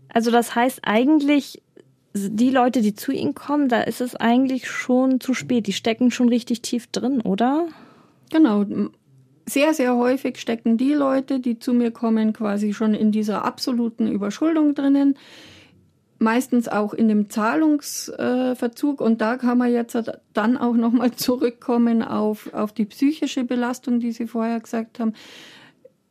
Also 0.10 0.30
das 0.30 0.56
heißt 0.56 0.82
eigentlich, 0.84 1.62
die 2.14 2.52
Leute, 2.52 2.82
die 2.82 2.94
zu 2.94 3.12
Ihnen 3.12 3.34
kommen, 3.34 3.70
da 3.70 3.82
ist 3.82 4.02
es 4.02 4.16
eigentlich 4.16 4.68
schon 4.70 5.20
zu 5.20 5.34
spät. 5.34 5.66
Die 5.66 5.74
stecken 5.74 6.12
schon 6.12 6.30
richtig 6.30 6.62
tief 6.62 6.88
drin, 6.88 7.22
oder? 7.22 7.68
Genau 8.32 8.66
sehr, 9.46 9.74
sehr 9.74 9.96
häufig 9.96 10.38
stecken 10.40 10.78
die 10.78 10.94
Leute, 10.94 11.40
die 11.40 11.60
zu 11.60 11.74
mir 11.74 11.92
kommen, 11.92 12.34
quasi 12.34 12.74
schon 12.74 12.94
in 12.94 13.12
dieser 13.12 13.44
absoluten 13.44 14.08
Überschuldung 14.08 14.74
drinnen. 14.76 15.18
Meistens 16.20 16.70
auch 16.70 16.94
in 16.94 17.10
dem 17.10 17.30
Zahlungsverzug. 17.30 19.02
Und 19.02 19.20
da 19.20 19.36
kann 19.38 19.58
man 19.58 19.74
jetzt 19.74 19.98
dann 20.34 20.58
auch 20.58 20.76
nochmal 20.76 21.12
zurückkommen 21.12 22.02
auf, 22.02 22.54
auf 22.54 22.72
die 22.72 22.86
psychische 22.86 23.44
Belastung, 23.44 24.00
die 24.00 24.14
Sie 24.14 24.28
vorher 24.28 24.60
gesagt 24.62 25.00
haben. 25.00 25.14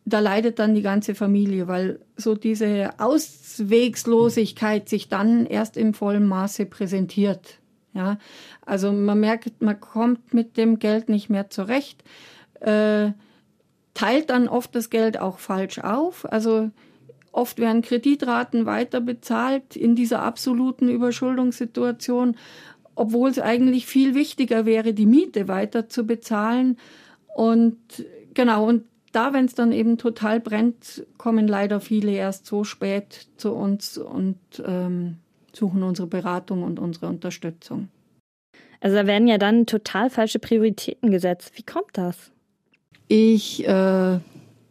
Da 0.04 0.18
leidet 0.18 0.58
dann 0.58 0.74
die 0.74 0.82
ganze 0.82 1.14
Familie, 1.14 1.68
weil 1.68 2.00
so 2.16 2.34
diese 2.34 2.90
Auswegslosigkeit 2.98 4.88
sich 4.88 5.08
dann 5.08 5.46
erst 5.46 5.76
im 5.76 5.94
vollen 5.94 6.26
Maße 6.26 6.66
präsentiert. 6.66 7.58
Ja, 7.94 8.18
also 8.64 8.90
man 8.90 9.20
merkt, 9.20 9.62
man 9.62 9.78
kommt 9.78 10.34
mit 10.34 10.56
dem 10.56 10.78
Geld 10.78 11.08
nicht 11.08 11.28
mehr 11.28 11.50
zurecht 11.50 12.02
äh, 12.62 13.12
teilt 13.94 14.30
dann 14.30 14.48
oft 14.48 14.74
das 14.74 14.90
Geld 14.90 15.18
auch 15.18 15.38
falsch 15.38 15.78
auf. 15.78 16.30
Also 16.30 16.70
oft 17.32 17.58
werden 17.58 17.82
Kreditraten 17.82 18.66
weiter 18.66 19.00
bezahlt 19.00 19.76
in 19.76 19.94
dieser 19.94 20.22
absoluten 20.22 20.88
Überschuldungssituation, 20.88 22.36
obwohl 22.94 23.30
es 23.30 23.38
eigentlich 23.38 23.86
viel 23.86 24.14
wichtiger 24.14 24.66
wäre, 24.66 24.92
die 24.94 25.06
Miete 25.06 25.48
weiter 25.48 25.88
zu 25.88 26.06
bezahlen. 26.06 26.76
Und 27.34 27.78
genau, 28.34 28.66
und 28.66 28.84
da, 29.12 29.32
wenn 29.32 29.44
es 29.44 29.54
dann 29.54 29.72
eben 29.72 29.98
total 29.98 30.40
brennt, 30.40 31.06
kommen 31.18 31.46
leider 31.46 31.80
viele 31.80 32.12
erst 32.12 32.46
so 32.46 32.64
spät 32.64 33.26
zu 33.36 33.52
uns 33.52 33.98
und 33.98 34.38
ähm, 34.64 35.18
suchen 35.52 35.82
unsere 35.82 36.08
Beratung 36.08 36.62
und 36.62 36.78
unsere 36.78 37.08
Unterstützung. 37.08 37.88
Also 38.80 38.96
da 38.96 39.06
werden 39.06 39.28
ja 39.28 39.38
dann 39.38 39.66
total 39.66 40.10
falsche 40.10 40.38
Prioritäten 40.38 41.10
gesetzt. 41.10 41.52
Wie 41.56 41.62
kommt 41.62 41.90
das? 41.92 42.32
Ich 43.14 43.68
äh, 43.68 44.20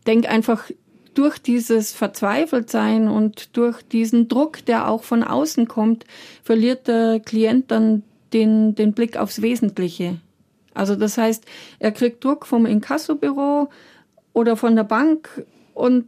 denke 0.08 0.28
einfach, 0.28 0.72
durch 1.14 1.38
dieses 1.38 1.94
Verzweifeltsein 1.94 3.08
und 3.08 3.56
durch 3.56 3.84
diesen 3.84 4.30
Druck, 4.30 4.66
der 4.66 4.90
auch 4.90 5.04
von 5.04 5.24
außen 5.24 5.68
kommt, 5.68 6.06
verliert 6.42 6.88
der 6.88 7.20
Klient 7.20 7.70
dann 7.70 8.02
den, 8.34 8.74
den 8.74 8.94
Blick 8.94 9.16
aufs 9.16 9.44
Wesentliche. 9.44 10.22
Also 10.74 10.96
das 10.96 11.20
heißt, 11.20 11.46
er 11.78 11.92
kriegt 11.92 12.24
Druck 12.24 12.48
vom 12.48 12.66
Inkassobüro 12.66 13.70
oder 14.34 14.58
von 14.58 14.76
der 14.76 14.86
Bank 14.86 15.46
und 15.76 16.08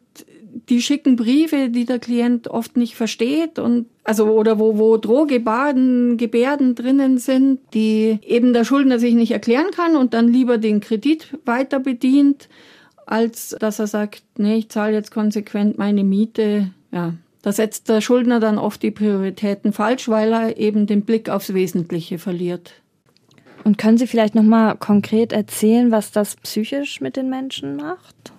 die 0.70 0.82
schicken 0.82 1.16
Briefe, 1.16 1.70
die 1.70 1.86
der 1.86 2.00
Klient 2.00 2.48
oft 2.48 2.78
nicht 2.78 2.96
versteht 2.96 3.60
und 3.60 3.88
also 4.04 4.26
oder 4.26 4.60
wo 4.60 4.78
wo 4.78 4.98
Drohgebärden 4.98 6.18
Gebärden 6.18 6.76
drinnen 6.76 7.18
sind, 7.18 7.60
die 7.74 8.20
eben 8.26 8.54
der 8.54 8.66
Schuldner 8.66 9.00
sich 9.00 9.14
nicht 9.14 9.32
erklären 9.32 9.72
kann 9.76 9.96
und 9.96 10.14
dann 10.14 10.28
lieber 10.28 10.58
den 10.58 10.80
Kredit 10.80 11.38
weiter 11.46 11.80
bedient, 11.80 12.50
als 13.06 13.56
dass 13.60 13.80
er 13.80 13.88
sagt, 13.88 14.24
nee, 14.38 14.58
ich 14.58 14.70
zahle 14.70 14.94
jetzt 14.94 15.12
konsequent 15.12 15.78
meine 15.78 16.04
Miete. 16.04 16.72
Ja, 16.92 17.14
da 17.42 17.52
setzt 17.52 17.90
der 17.90 18.02
Schuldner 18.02 18.40
dann 18.40 18.58
oft 18.58 18.84
die 18.84 18.92
Prioritäten 18.92 19.74
falsch, 19.74 20.08
weil 20.08 20.32
er 20.32 20.58
eben 20.58 20.88
den 20.88 21.04
Blick 21.04 21.30
aufs 21.30 21.54
Wesentliche 21.54 22.18
verliert. 22.18 22.74
Und 23.64 23.78
können 23.78 23.98
Sie 23.98 24.08
vielleicht 24.08 24.36
noch 24.36 24.44
mal 24.44 24.76
konkret 24.76 25.32
erzählen, 25.32 25.92
was 25.92 26.12
das 26.12 26.36
psychisch 26.36 27.00
mit 27.00 27.16
den 27.16 27.30
Menschen 27.30 27.78
macht? 27.78 28.33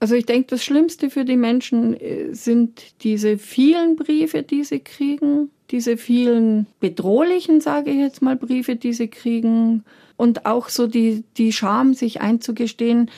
Also 0.00 0.14
ich 0.14 0.26
denke, 0.26 0.48
das 0.48 0.64
Schlimmste 0.64 1.10
für 1.10 1.24
die 1.24 1.36
Menschen 1.36 1.94
äh, 2.00 2.32
sind 2.32 3.02
diese 3.02 3.38
vielen 3.38 3.96
Briefe, 3.96 4.42
die 4.42 4.64
sie 4.64 4.80
kriegen, 4.80 5.50
diese 5.70 5.96
vielen 5.96 6.66
bedrohlichen, 6.80 7.60
sage 7.60 7.90
ich 7.90 7.98
jetzt 7.98 8.22
mal, 8.22 8.36
Briefe, 8.36 8.76
die 8.76 8.92
sie 8.92 9.08
kriegen 9.08 9.84
und 10.16 10.46
auch 10.46 10.68
so 10.68 10.86
die, 10.86 11.24
die 11.36 11.52
Scham, 11.52 11.94
sich 11.94 12.20
einzugestehen, 12.20 13.10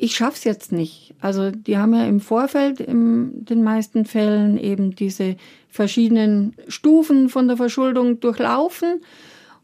ich 0.00 0.14
schaff's 0.14 0.44
jetzt 0.44 0.70
nicht. 0.70 1.14
Also 1.20 1.50
die 1.50 1.76
haben 1.76 1.92
ja 1.92 2.06
im 2.06 2.20
Vorfeld 2.20 2.78
in 2.80 3.44
den 3.44 3.64
meisten 3.64 4.04
Fällen 4.04 4.56
eben 4.56 4.94
diese 4.94 5.36
verschiedenen 5.68 6.54
Stufen 6.68 7.28
von 7.28 7.48
der 7.48 7.56
Verschuldung 7.56 8.20
durchlaufen 8.20 9.00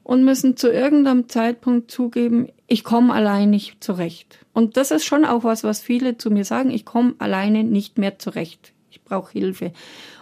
und 0.05 0.25
müssen 0.25 0.57
zu 0.57 0.71
irgendeinem 0.71 1.29
Zeitpunkt 1.29 1.91
zugeben, 1.91 2.49
ich 2.69 2.85
komme 2.85 3.13
allein 3.13 3.51
nicht 3.51 3.83
zurecht. 3.83 4.39
Und 4.53 4.77
das 4.77 4.91
ist 4.91 5.05
schon 5.05 5.25
auch 5.25 5.43
was, 5.43 5.65
was 5.65 5.81
viele 5.81 6.17
zu 6.19 6.31
mir 6.31 6.45
sagen, 6.45 6.71
ich 6.71 6.85
komme 6.85 7.15
alleine 7.19 7.65
nicht 7.65 7.99
mehr 7.99 8.19
zurecht. 8.19 8.73
Ich 8.91 9.03
brauche 9.03 9.33
Hilfe. 9.33 9.73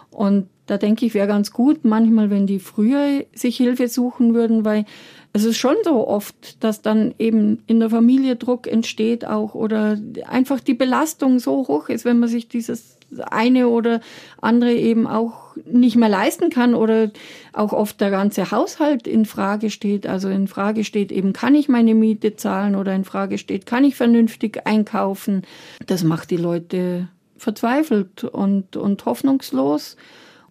Und 0.09 0.47
da 0.65 0.77
denke 0.77 1.05
ich, 1.05 1.13
wäre 1.13 1.27
ganz 1.27 1.51
gut, 1.51 1.83
manchmal, 1.83 2.29
wenn 2.29 2.47
die 2.47 2.59
früher 2.59 3.25
sich 3.33 3.57
Hilfe 3.57 3.89
suchen 3.89 4.33
würden, 4.33 4.63
weil 4.63 4.85
es 5.33 5.43
ist 5.43 5.57
schon 5.57 5.75
so 5.83 6.07
oft, 6.07 6.63
dass 6.63 6.81
dann 6.81 7.13
eben 7.19 7.63
in 7.67 7.79
der 7.79 7.89
Familie 7.89 8.37
Druck 8.37 8.67
entsteht 8.67 9.25
auch 9.25 9.55
oder 9.55 9.97
einfach 10.27 10.61
die 10.61 10.75
Belastung 10.75 11.39
so 11.39 11.67
hoch 11.67 11.89
ist, 11.89 12.05
wenn 12.05 12.19
man 12.19 12.29
sich 12.29 12.47
dieses 12.47 12.97
eine 13.19 13.67
oder 13.67 14.01
andere 14.41 14.73
eben 14.73 15.07
auch 15.07 15.55
nicht 15.65 15.95
mehr 15.95 16.09
leisten 16.09 16.49
kann 16.49 16.73
oder 16.73 17.11
auch 17.53 17.73
oft 17.73 18.01
der 18.01 18.11
ganze 18.11 18.51
Haushalt 18.51 19.07
in 19.07 19.25
Frage 19.25 19.69
steht. 19.69 20.07
Also 20.07 20.29
in 20.29 20.47
Frage 20.47 20.83
steht 20.83 21.11
eben, 21.11 21.33
kann 21.33 21.55
ich 21.55 21.69
meine 21.69 21.95
Miete 21.95 22.35
zahlen 22.35 22.75
oder 22.75 22.93
in 22.93 23.03
Frage 23.03 23.37
steht, 23.37 23.65
kann 23.65 23.83
ich 23.83 23.95
vernünftig 23.95 24.65
einkaufen. 24.65 25.43
Das 25.85 26.03
macht 26.03 26.31
die 26.31 26.37
Leute 26.37 27.07
verzweifelt 27.37 28.23
und, 28.23 28.75
und 28.75 29.05
hoffnungslos. 29.05 29.97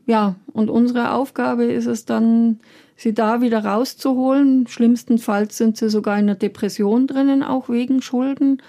Ja, 0.07 0.37
und 0.53 0.71
unsere 0.71 1.13
Aufgabe 1.13 1.65
ist 1.65 1.87
es 1.87 2.05
dann, 2.05 2.61
sie 2.97 3.15
da 3.15 3.41
wieder 3.41 3.65
rauszuholen. 3.65 4.67
Schlimmstenfalls 4.67 5.57
sind 5.57 5.77
sie 5.77 5.91
sogar 5.91 6.19
in 6.19 6.25
einer 6.25 6.35
Depression 6.35 7.07
drinnen, 7.07 7.43
auch 7.43 7.69
wegen 7.69 8.03
Schulden. 8.03 8.63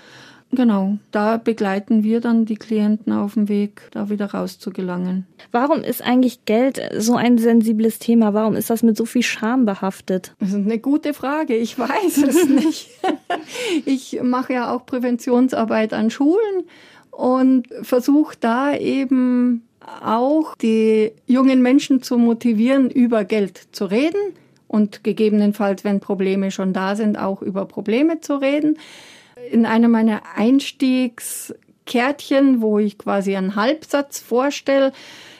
Genau, 0.55 0.97
da 1.11 1.37
begleiten 1.37 2.03
wir 2.03 2.21
dann 2.21 2.45
die 2.45 2.57
Klienten 2.57 3.11
auf 3.11 3.33
dem 3.33 3.49
Weg, 3.49 3.81
da 3.91 4.09
wieder 4.09 4.27
rauszugelangen. 4.27 5.25
Warum 5.51 5.81
ist 5.81 6.03
eigentlich 6.03 6.45
Geld 6.45 6.79
so 6.95 7.15
ein 7.15 7.39
sensibles 7.39 7.97
Thema? 7.97 8.35
Warum 8.35 8.55
ist 8.55 8.69
das 8.69 8.83
mit 8.83 8.95
so 8.95 9.05
viel 9.05 9.23
Scham 9.23 9.65
behaftet? 9.65 10.35
Das 10.39 10.49
ist 10.49 10.55
eine 10.55 10.77
gute 10.77 11.15
Frage. 11.15 11.55
Ich 11.55 11.79
weiß 11.79 12.17
es 12.17 12.47
nicht. 12.47 12.89
Ich 13.85 14.19
mache 14.21 14.53
ja 14.53 14.73
auch 14.73 14.85
Präventionsarbeit 14.85 15.93
an 15.93 16.11
Schulen 16.11 16.65
und 17.09 17.67
versuche 17.81 18.35
da 18.39 18.75
eben 18.75 19.63
auch 20.03 20.55
die 20.55 21.11
jungen 21.25 21.61
Menschen 21.61 22.01
zu 22.03 22.17
motivieren, 22.17 22.89
über 22.89 23.25
Geld 23.25 23.59
zu 23.71 23.85
reden 23.85 24.19
und 24.67 25.03
gegebenenfalls, 25.03 25.83
wenn 25.83 25.99
Probleme 25.99 26.51
schon 26.51 26.73
da 26.73 26.95
sind, 26.95 27.17
auch 27.17 27.41
über 27.41 27.65
Probleme 27.65 28.21
zu 28.21 28.35
reden 28.35 28.77
in 29.51 29.65
einem 29.65 29.91
meiner 29.91 30.21
Einstiegskärtchen, 30.35 32.61
wo 32.61 32.79
ich 32.79 32.97
quasi 32.97 33.35
einen 33.35 33.55
Halbsatz 33.55 34.19
vorstelle, 34.19 34.93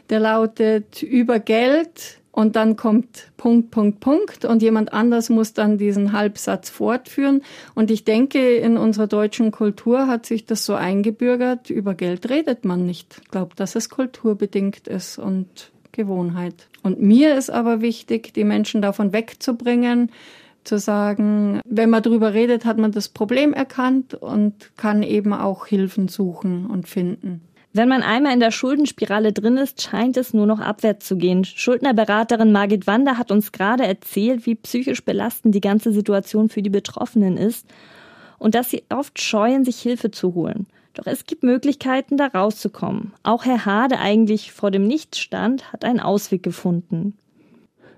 der 0.09 0.19
lautet 0.19 1.01
über 1.01 1.39
Geld 1.39 2.19
und 2.31 2.55
dann 2.55 2.75
kommt 2.75 3.31
Punkt, 3.37 3.69
Punkt, 3.69 3.99
Punkt 3.99 4.43
und 4.43 4.63
jemand 4.63 4.91
anders 4.91 5.29
muss 5.29 5.53
dann 5.53 5.77
diesen 5.77 6.13
Halbsatz 6.13 6.71
fortführen. 6.71 7.43
Und 7.75 7.91
ich 7.91 8.05
denke, 8.05 8.55
in 8.55 8.75
unserer 8.75 9.05
deutschen 9.05 9.51
Kultur 9.51 10.07
hat 10.07 10.25
sich 10.25 10.47
das 10.47 10.65
so 10.65 10.73
eingebürgert, 10.73 11.69
über 11.69 11.93
Geld 11.93 12.31
redet 12.31 12.65
man 12.65 12.87
nicht. 12.87 13.21
Ich 13.23 13.29
glaube, 13.29 13.55
dass 13.55 13.75
es 13.75 13.89
kulturbedingt 13.89 14.87
ist 14.87 15.19
und 15.19 15.71
Gewohnheit. 15.91 16.69
Und 16.81 16.99
mir 16.99 17.35
ist 17.35 17.51
aber 17.51 17.81
wichtig, 17.81 18.33
die 18.33 18.43
Menschen 18.43 18.81
davon 18.81 19.13
wegzubringen, 19.13 20.09
zu 20.63 20.79
sagen, 20.79 21.61
wenn 21.65 21.89
man 21.89 22.03
darüber 22.03 22.33
redet, 22.33 22.65
hat 22.65 22.77
man 22.77 22.91
das 22.91 23.09
Problem 23.09 23.53
erkannt 23.53 24.13
und 24.13 24.71
kann 24.77 25.03
eben 25.03 25.33
auch 25.33 25.67
Hilfen 25.67 26.07
suchen 26.07 26.65
und 26.65 26.87
finden. 26.87 27.41
Wenn 27.75 27.89
man 27.89 28.03
einmal 28.03 28.33
in 28.33 28.39
der 28.39 28.51
Schuldenspirale 28.51 29.33
drin 29.33 29.57
ist, 29.57 29.81
scheint 29.81 30.15
es 30.15 30.33
nur 30.33 30.45
noch 30.45 30.59
abwärts 30.59 31.07
zu 31.07 31.17
gehen. 31.17 31.43
Schuldnerberaterin 31.43 32.51
Margit 32.51 32.85
Wander 32.85 33.17
hat 33.17 33.31
uns 33.31 33.51
gerade 33.51 33.83
erzählt, 33.83 34.45
wie 34.45 34.53
psychisch 34.53 35.03
belastend 35.03 35.55
die 35.55 35.61
ganze 35.61 35.91
Situation 35.91 36.49
für 36.49 36.61
die 36.61 36.69
Betroffenen 36.69 37.35
ist 37.35 37.65
und 38.37 38.53
dass 38.53 38.69
sie 38.69 38.83
oft 38.89 39.19
scheuen, 39.19 39.65
sich 39.65 39.79
Hilfe 39.79 40.11
zu 40.11 40.35
holen. 40.35 40.67
Doch 40.93 41.07
es 41.07 41.25
gibt 41.25 41.41
Möglichkeiten, 41.41 42.17
da 42.17 42.27
rauszukommen. 42.27 43.13
Auch 43.23 43.45
Herr 43.45 43.65
Hade 43.65 43.97
eigentlich 43.97 44.51
vor 44.51 44.69
dem 44.69 44.85
Nichts 44.85 45.17
stand, 45.17 45.73
hat 45.73 45.83
einen 45.83 45.99
Ausweg 45.99 46.43
gefunden. 46.43 47.17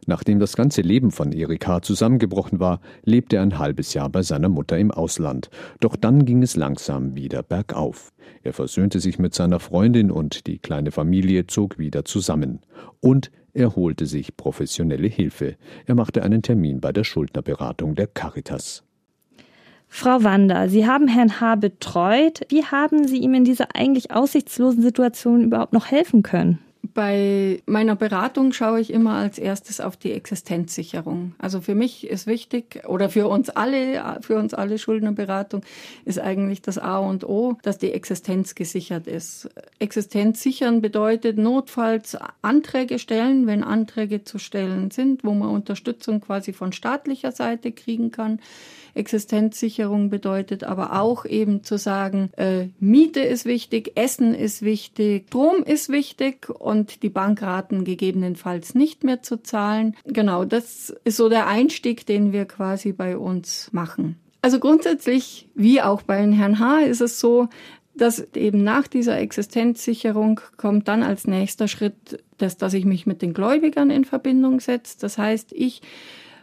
Nachdem 0.05 0.39
das 0.39 0.55
ganze 0.55 0.81
Leben 0.81 1.11
von 1.11 1.31
Erik 1.31 1.67
H. 1.67 1.81
zusammengebrochen 1.81 2.59
war, 2.59 2.79
lebte 3.03 3.37
er 3.37 3.41
ein 3.41 3.57
halbes 3.57 3.93
Jahr 3.93 4.09
bei 4.09 4.21
seiner 4.21 4.49
Mutter 4.49 4.77
im 4.77 4.91
Ausland. 4.91 5.49
Doch 5.79 5.95
dann 5.95 6.25
ging 6.25 6.43
es 6.43 6.55
langsam 6.55 7.15
wieder 7.15 7.43
bergauf. 7.43 8.11
Er 8.43 8.53
versöhnte 8.53 8.99
sich 8.99 9.19
mit 9.19 9.33
seiner 9.33 9.59
Freundin 9.59 10.11
und 10.11 10.47
die 10.47 10.59
kleine 10.59 10.91
Familie 10.91 11.47
zog 11.47 11.79
wieder 11.79 12.05
zusammen. 12.05 12.61
Und 12.99 13.31
er 13.53 13.75
holte 13.75 14.05
sich 14.05 14.35
professionelle 14.35 15.07
Hilfe. 15.07 15.55
Er 15.85 15.95
machte 15.95 16.23
einen 16.23 16.41
Termin 16.41 16.81
bei 16.81 16.91
der 16.91 17.03
Schuldnerberatung 17.03 17.95
der 17.95 18.07
Caritas. 18.07 18.83
Frau 19.87 20.23
Wander, 20.23 20.67
Sie 20.67 20.85
haben 20.85 21.07
Herrn 21.07 21.39
H. 21.39 21.55
betreut. 21.55 22.41
Wie 22.49 22.65
haben 22.65 23.07
Sie 23.07 23.17
ihm 23.17 23.33
in 23.33 23.45
dieser 23.45 23.75
eigentlich 23.75 24.11
aussichtslosen 24.11 24.81
Situation 24.81 25.43
überhaupt 25.43 25.73
noch 25.73 25.89
helfen 25.89 26.21
können? 26.21 26.59
Bei 26.93 27.61
meiner 27.65 27.95
Beratung 27.95 28.51
schaue 28.51 28.79
ich 28.79 28.91
immer 28.91 29.13
als 29.13 29.39
erstes 29.39 29.79
auf 29.79 29.97
die 29.97 30.11
Existenzsicherung. 30.11 31.33
Also 31.37 31.61
für 31.61 31.75
mich 31.75 32.07
ist 32.07 32.27
wichtig 32.27 32.83
oder 32.87 33.09
für 33.09 33.27
uns 33.27 33.49
alle, 33.49 34.19
für 34.21 34.37
uns 34.37 34.53
alle 34.53 34.77
Schuldnerberatung 34.77 35.61
ist 36.03 36.19
eigentlich 36.19 36.61
das 36.61 36.77
A 36.77 36.97
und 36.97 37.23
O, 37.23 37.57
dass 37.63 37.77
die 37.77 37.91
Existenz 37.91 38.55
gesichert 38.55 39.07
ist. 39.07 39.49
Existenz 39.79 40.41
sichern 40.41 40.81
bedeutet 40.81 41.37
notfalls 41.37 42.17
Anträge 42.41 42.99
stellen, 42.99 43.47
wenn 43.47 43.63
Anträge 43.63 44.23
zu 44.23 44.37
stellen 44.37 44.91
sind, 44.91 45.23
wo 45.23 45.33
man 45.33 45.49
Unterstützung 45.49 46.21
quasi 46.21 46.53
von 46.53 46.73
staatlicher 46.73 47.31
Seite 47.31 47.71
kriegen 47.71 48.11
kann. 48.11 48.39
Existenzsicherung 48.95 50.09
bedeutet 50.09 50.63
aber 50.63 50.99
auch 50.99 51.25
eben 51.25 51.63
zu 51.63 51.77
sagen, 51.77 52.31
äh, 52.37 52.69
Miete 52.79 53.19
ist 53.19 53.45
wichtig, 53.45 53.91
Essen 53.95 54.33
ist 54.33 54.61
wichtig, 54.61 55.27
Strom 55.27 55.63
ist 55.63 55.89
wichtig 55.89 56.49
und 56.49 57.03
die 57.03 57.09
Bankraten 57.09 57.83
gegebenenfalls 57.83 58.73
nicht 58.73 59.03
mehr 59.03 59.21
zu 59.21 59.43
zahlen. 59.43 59.95
Genau, 60.05 60.45
das 60.45 60.95
ist 61.03 61.17
so 61.17 61.29
der 61.29 61.47
Einstieg, 61.47 62.05
den 62.05 62.31
wir 62.33 62.45
quasi 62.45 62.93
bei 62.93 63.17
uns 63.17 63.69
machen. 63.71 64.17
Also 64.41 64.59
grundsätzlich, 64.59 65.49
wie 65.55 65.81
auch 65.81 66.03
bei 66.03 66.17
Herrn 66.31 66.59
H., 66.59 66.81
ist 66.81 67.01
es 67.01 67.19
so, 67.19 67.49
dass 67.95 68.27
eben 68.35 68.63
nach 68.63 68.87
dieser 68.87 69.17
Existenzsicherung 69.17 70.41
kommt 70.57 70.87
dann 70.87 71.01
als 71.01 71.27
nächster 71.27 71.67
Schritt, 71.67 72.23
dass, 72.37 72.57
dass 72.57 72.73
ich 72.73 72.85
mich 72.85 73.05
mit 73.05 73.21
den 73.21 73.33
Gläubigern 73.33 73.89
in 73.89 74.05
Verbindung 74.05 74.59
setze. 74.59 74.97
Das 74.99 75.17
heißt, 75.17 75.53
ich 75.53 75.81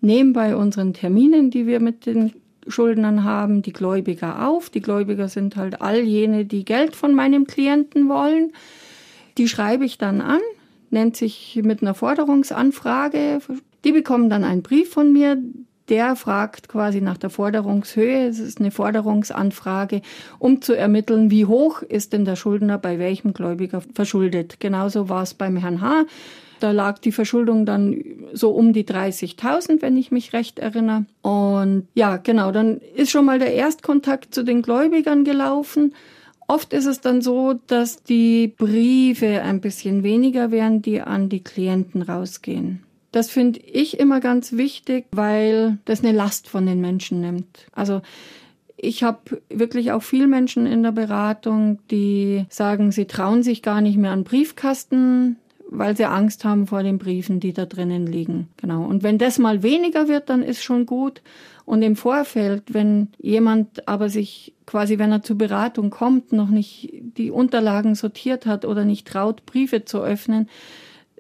nehme 0.01 0.33
bei 0.33 0.57
unseren 0.57 0.95
Terminen, 0.95 1.51
die 1.51 1.67
wir 1.67 1.81
mit 1.81 2.07
den 2.07 2.33
Schuldnern 2.67 3.25
haben, 3.25 3.63
die 3.63 3.73
Gläubiger 3.73 4.49
auf. 4.49 4.71
Die 4.71 4.81
Gläubiger 4.81 5.29
sind 5.29 5.57
halt 5.57 5.81
all 5.81 6.01
jene, 6.01 6.45
die 6.45 6.65
Geld 6.65 6.97
von 6.97 7.15
meinem 7.15 7.47
Klienten 7.47 8.09
wollen. 8.09 8.53
Die 9.39 9.49
schreibe 9.49 9.85
ich 9.85 9.99
dann 9.99 10.21
an, 10.21 10.41
nennt 10.91 11.17
sich 11.17 11.61
mit 11.63 11.83
einer 11.83 11.95
Forderungsanfrage. 11.95 13.41
Die 13.85 13.93
bekommen 13.93 14.31
dann 14.31 14.45
einen 14.45 14.63
Brief 14.63 14.91
von 14.91 15.13
mir, 15.13 15.39
der 15.89 16.17
fragt 16.17 16.69
quasi 16.69 17.01
nach 17.01 17.19
der 17.19 17.31
Forderungshöhe. 17.31 18.27
Es 18.27 18.39
ist 18.39 18.61
eine 18.61 18.71
Forderungsanfrage, 18.71 20.03
um 20.39 20.63
zu 20.63 20.77
ermitteln, 20.77 21.31
wie 21.31 21.47
hoch 21.47 21.83
ist 21.83 22.13
denn 22.13 22.25
der 22.25 22.37
Schuldner 22.37 22.79
bei 22.79 22.99
welchem 22.99 23.35
Gläubiger 23.35 23.83
verschuldet. 23.95 24.61
Genauso 24.61 25.09
war 25.09 25.23
es 25.23 25.35
beim 25.35 25.57
Herrn 25.57 25.81
H. 25.81 26.05
Da 26.63 26.71
lag 26.71 26.99
die 26.99 27.11
Verschuldung 27.11 27.67
dann 27.67 28.05
so 28.33 28.51
um 28.51 28.73
die 28.73 28.85
30.000, 28.85 29.83
wenn 29.83 29.97
ich 29.97 30.13
mich 30.13 30.33
recht 30.33 30.61
erinnere. 30.61 31.07
Und 31.23 31.89
ja, 31.95 32.19
genau, 32.19 32.53
dann 32.53 32.81
ist 32.95 33.11
schon 33.11 33.25
mal 33.25 33.41
der 33.41 33.53
Erstkontakt 33.53 34.33
zu 34.33 34.45
den 34.45 34.63
Gläubigern 34.63 35.25
gelaufen. 35.25 35.93
Oft 36.47 36.73
ist 36.73 36.87
es 36.87 37.01
dann 37.01 37.21
so, 37.21 37.55
dass 37.67 38.05
die 38.05 38.47
Briefe 38.47 39.43
ein 39.43 39.61
bisschen 39.61 40.05
weniger 40.05 40.53
werden, 40.53 40.83
die 40.83 41.01
an 41.01 41.29
die 41.29 41.43
Klienten 41.43 42.03
rausgehen. 42.03 42.85
Das 43.11 43.29
finde 43.29 43.59
ich 43.59 43.99
immer 43.99 44.21
ganz 44.21 44.53
wichtig, 44.53 45.07
weil 45.11 45.79
das 45.85 46.05
eine 46.05 46.13
Last 46.13 46.49
von 46.49 46.65
den 46.65 46.81
Menschen 46.81 47.21
nimmt. 47.21 47.67
Also 47.73 48.03
ich 48.77 49.03
habe 49.03 49.43
wirklich 49.49 49.91
auch 49.91 50.03
viele 50.03 50.29
Menschen 50.29 50.67
in 50.67 50.85
der 50.85 50.93
Beratung, 50.93 51.81
die 51.91 52.45
sagen, 52.49 52.93
sie 52.93 53.07
trauen 53.07 53.43
sich 53.43 53.63
gar 53.63 53.81
nicht 53.81 53.97
mehr 53.97 54.13
an 54.13 54.23
Briefkasten 54.23 55.37
weil 55.73 55.97
sie 55.97 56.05
Angst 56.05 56.45
haben 56.45 56.67
vor 56.67 56.83
den 56.83 56.99
Briefen, 56.99 57.41
die 57.41 57.53
da 57.53 57.67
drinnen 57.67 58.07
liegen. 58.07 58.49
Genau. 58.59 58.85
Und 58.85 59.03
wenn 59.03 59.19
das 59.19 59.39
mal 59.39 59.63
weniger 59.63 60.09
wird, 60.09 60.29
dann 60.29 60.43
ist 60.43 60.63
schon 60.63 60.87
gut. 60.87 61.23
Und 61.65 61.83
im 61.83 61.97
Vorfeld, 61.97 62.75
wenn 62.75 63.09
jemand 63.19 63.89
aber 63.89 64.09
sich 64.09 64.55
quasi, 64.67 64.99
wenn 64.99 65.13
er 65.13 65.23
zur 65.23 65.39
Beratung 65.39 65.91
kommt, 65.91 66.33
noch 66.33 66.49
nicht 66.49 66.93
die 67.17 67.31
Unterlagen 67.31 67.95
sortiert 67.95 68.47
hat 68.47 68.65
oder 68.65 68.85
nicht 68.85 69.07
traut, 69.07 69.47
Briefe 69.47 69.85
zu 69.85 70.03
öffnen, 70.03 70.49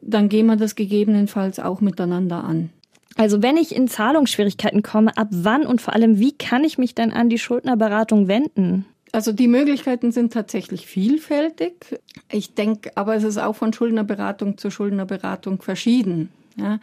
dann 0.00 0.28
gehen 0.28 0.46
wir 0.46 0.56
das 0.56 0.74
gegebenenfalls 0.74 1.58
auch 1.58 1.80
miteinander 1.80 2.44
an. 2.44 2.70
Also 3.16 3.42
wenn 3.42 3.56
ich 3.56 3.74
in 3.74 3.88
Zahlungsschwierigkeiten 3.88 4.82
komme, 4.82 5.16
ab 5.16 5.28
wann 5.30 5.66
und 5.66 5.80
vor 5.80 5.94
allem 5.94 6.18
wie 6.18 6.32
kann 6.32 6.64
ich 6.64 6.78
mich 6.78 6.94
dann 6.94 7.12
an 7.12 7.28
die 7.28 7.38
Schuldnerberatung 7.38 8.26
wenden? 8.26 8.86
Also 9.12 9.32
die 9.32 9.48
Möglichkeiten 9.48 10.10
sind 10.10 10.32
tatsächlich 10.32 10.86
vielfältig. 10.86 12.00
Ich 12.30 12.54
denke, 12.54 12.92
aber 12.96 13.14
es 13.14 13.24
ist 13.24 13.36
auch 13.36 13.54
von 13.54 13.74
Schuldnerberatung 13.74 14.56
zu 14.56 14.70
Schuldnerberatung 14.70 15.60
verschieden. 15.60 16.30
Ja. 16.56 16.80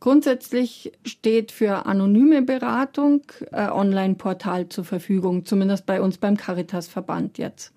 Grundsätzlich 0.00 0.92
steht 1.04 1.52
für 1.52 1.86
anonyme 1.86 2.42
Beratung 2.42 3.22
ein 3.52 3.70
Online-Portal 3.70 4.68
zur 4.68 4.84
Verfügung, 4.84 5.44
zumindest 5.44 5.86
bei 5.86 6.00
uns 6.00 6.18
beim 6.18 6.36
Caritas-Verband 6.36 7.38
jetzt. 7.38 7.72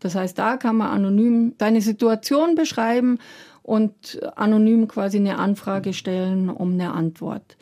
Das 0.00 0.14
heißt, 0.14 0.38
da 0.38 0.56
kann 0.56 0.76
man 0.76 0.88
anonym 0.88 1.54
seine 1.58 1.80
Situation 1.80 2.54
beschreiben 2.54 3.18
und 3.62 4.20
anonym 4.36 4.86
quasi 4.86 5.18
eine 5.18 5.38
Anfrage 5.38 5.92
stellen 5.92 6.50
um 6.50 6.72
eine 6.72 6.92
Antwort. 6.92 7.56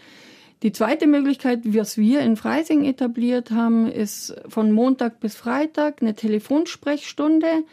Die 0.65 0.73
zweite 0.73 1.07
Möglichkeit, 1.07 1.61
was 1.75 1.99
wir 1.99 2.21
in 2.21 2.37
Freising 2.37 2.87
etabliert 2.87 3.51
haben, 3.51 3.87
ist 3.87 4.35
von 4.49 4.73
Montag 4.73 5.21
bis 5.21 5.37
Freitag 5.37 6.01
eine 6.01 6.15
Telefonsprechstunde. 6.15 7.65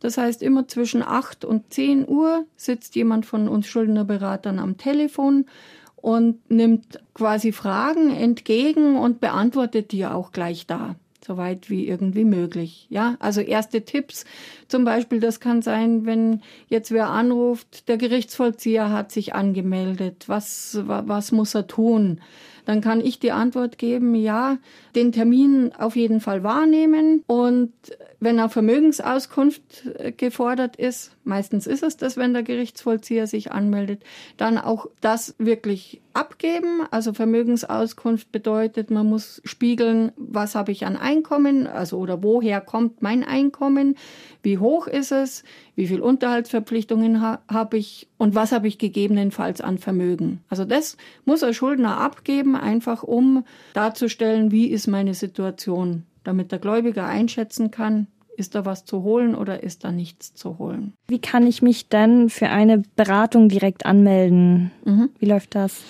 Das 0.00 0.18
heißt, 0.18 0.42
immer 0.42 0.66
zwischen 0.66 1.04
8 1.04 1.44
und 1.44 1.72
10 1.72 2.08
Uhr 2.08 2.46
sitzt 2.56 2.96
jemand 2.96 3.24
von 3.24 3.46
uns 3.46 3.68
Schuldnerberatern 3.68 4.58
am 4.58 4.78
Telefon 4.78 5.46
und 5.94 6.50
nimmt 6.50 6.98
quasi 7.14 7.52
Fragen 7.52 8.10
entgegen 8.10 8.96
und 8.96 9.20
beantwortet 9.20 9.92
die 9.92 10.04
auch 10.04 10.32
gleich 10.32 10.66
da 10.66 10.96
so 11.24 11.36
weit 11.36 11.70
wie 11.70 11.86
irgendwie 11.86 12.24
möglich. 12.24 12.86
Ja, 12.90 13.16
also 13.20 13.40
erste 13.40 13.82
Tipps 13.84 14.24
zum 14.68 14.84
Beispiel, 14.84 15.20
das 15.20 15.40
kann 15.40 15.62
sein, 15.62 16.06
wenn 16.06 16.42
jetzt 16.68 16.90
wer 16.90 17.08
anruft, 17.08 17.88
der 17.88 17.96
Gerichtsvollzieher 17.96 18.90
hat 18.90 19.12
sich 19.12 19.34
angemeldet, 19.34 20.24
was, 20.28 20.78
was 20.84 21.32
muss 21.32 21.54
er 21.54 21.66
tun? 21.66 22.20
Dann 22.64 22.80
kann 22.80 23.00
ich 23.00 23.18
die 23.18 23.32
Antwort 23.32 23.78
geben, 23.78 24.14
ja, 24.14 24.58
den 24.94 25.12
Termin 25.12 25.72
auf 25.78 25.96
jeden 25.96 26.20
Fall 26.20 26.42
wahrnehmen 26.42 27.22
und 27.26 27.72
wenn 28.20 28.38
eine 28.38 28.50
Vermögensauskunft 28.50 29.62
äh, 29.98 30.12
gefordert 30.12 30.76
ist, 30.76 31.16
meistens 31.24 31.66
ist 31.66 31.82
es 31.82 31.96
das, 31.96 32.18
wenn 32.18 32.34
der 32.34 32.42
Gerichtsvollzieher 32.42 33.26
sich 33.26 33.50
anmeldet, 33.50 34.02
dann 34.36 34.58
auch 34.58 34.86
das 35.00 35.34
wirklich 35.38 36.02
abgeben. 36.12 36.82
Also 36.90 37.14
Vermögensauskunft 37.14 38.30
bedeutet, 38.30 38.90
man 38.90 39.06
muss 39.06 39.40
spiegeln, 39.44 40.12
was 40.16 40.54
habe 40.54 40.70
ich 40.70 40.84
an 40.84 40.96
Einkommen, 40.96 41.66
also 41.66 41.98
oder 41.98 42.22
woher 42.22 42.60
kommt 42.60 43.00
mein 43.00 43.24
Einkommen, 43.24 43.96
wie 44.42 44.58
hoch 44.58 44.86
ist 44.86 45.12
es, 45.12 45.44
wie 45.74 45.86
viel 45.86 46.00
Unterhaltsverpflichtungen 46.00 47.22
ha 47.22 47.40
habe 47.48 47.78
ich 47.78 48.08
und 48.18 48.34
was 48.34 48.52
habe 48.52 48.68
ich 48.68 48.76
gegebenenfalls 48.76 49.62
an 49.62 49.78
Vermögen. 49.78 50.42
Also 50.50 50.66
das 50.66 50.98
muss 51.24 51.42
ein 51.42 51.54
Schuldner 51.54 51.98
abgeben, 51.98 52.49
einfach 52.54 53.02
um 53.02 53.44
darzustellen, 53.74 54.50
wie 54.50 54.66
ist 54.66 54.86
meine 54.86 55.14
Situation 55.14 56.04
damit 56.24 56.52
der 56.52 56.58
Gläubiger 56.58 57.06
einschätzen 57.06 57.70
kann, 57.70 58.06
ist 58.36 58.54
da 58.54 58.64
was 58.64 58.84
zu 58.84 59.02
holen 59.02 59.34
oder 59.34 59.62
ist 59.62 59.84
da 59.84 59.92
nichts 59.92 60.34
zu 60.34 60.58
holen. 60.58 60.94
Wie 61.08 61.18
kann 61.18 61.46
ich 61.46 61.62
mich 61.62 61.88
dann 61.88 62.30
für 62.30 62.48
eine 62.48 62.82
Beratung 62.96 63.48
direkt 63.48 63.86
anmelden? 63.86 64.70
Mhm. 64.84 65.10
Wie 65.18 65.26
läuft 65.26 65.54
das? 65.54 65.82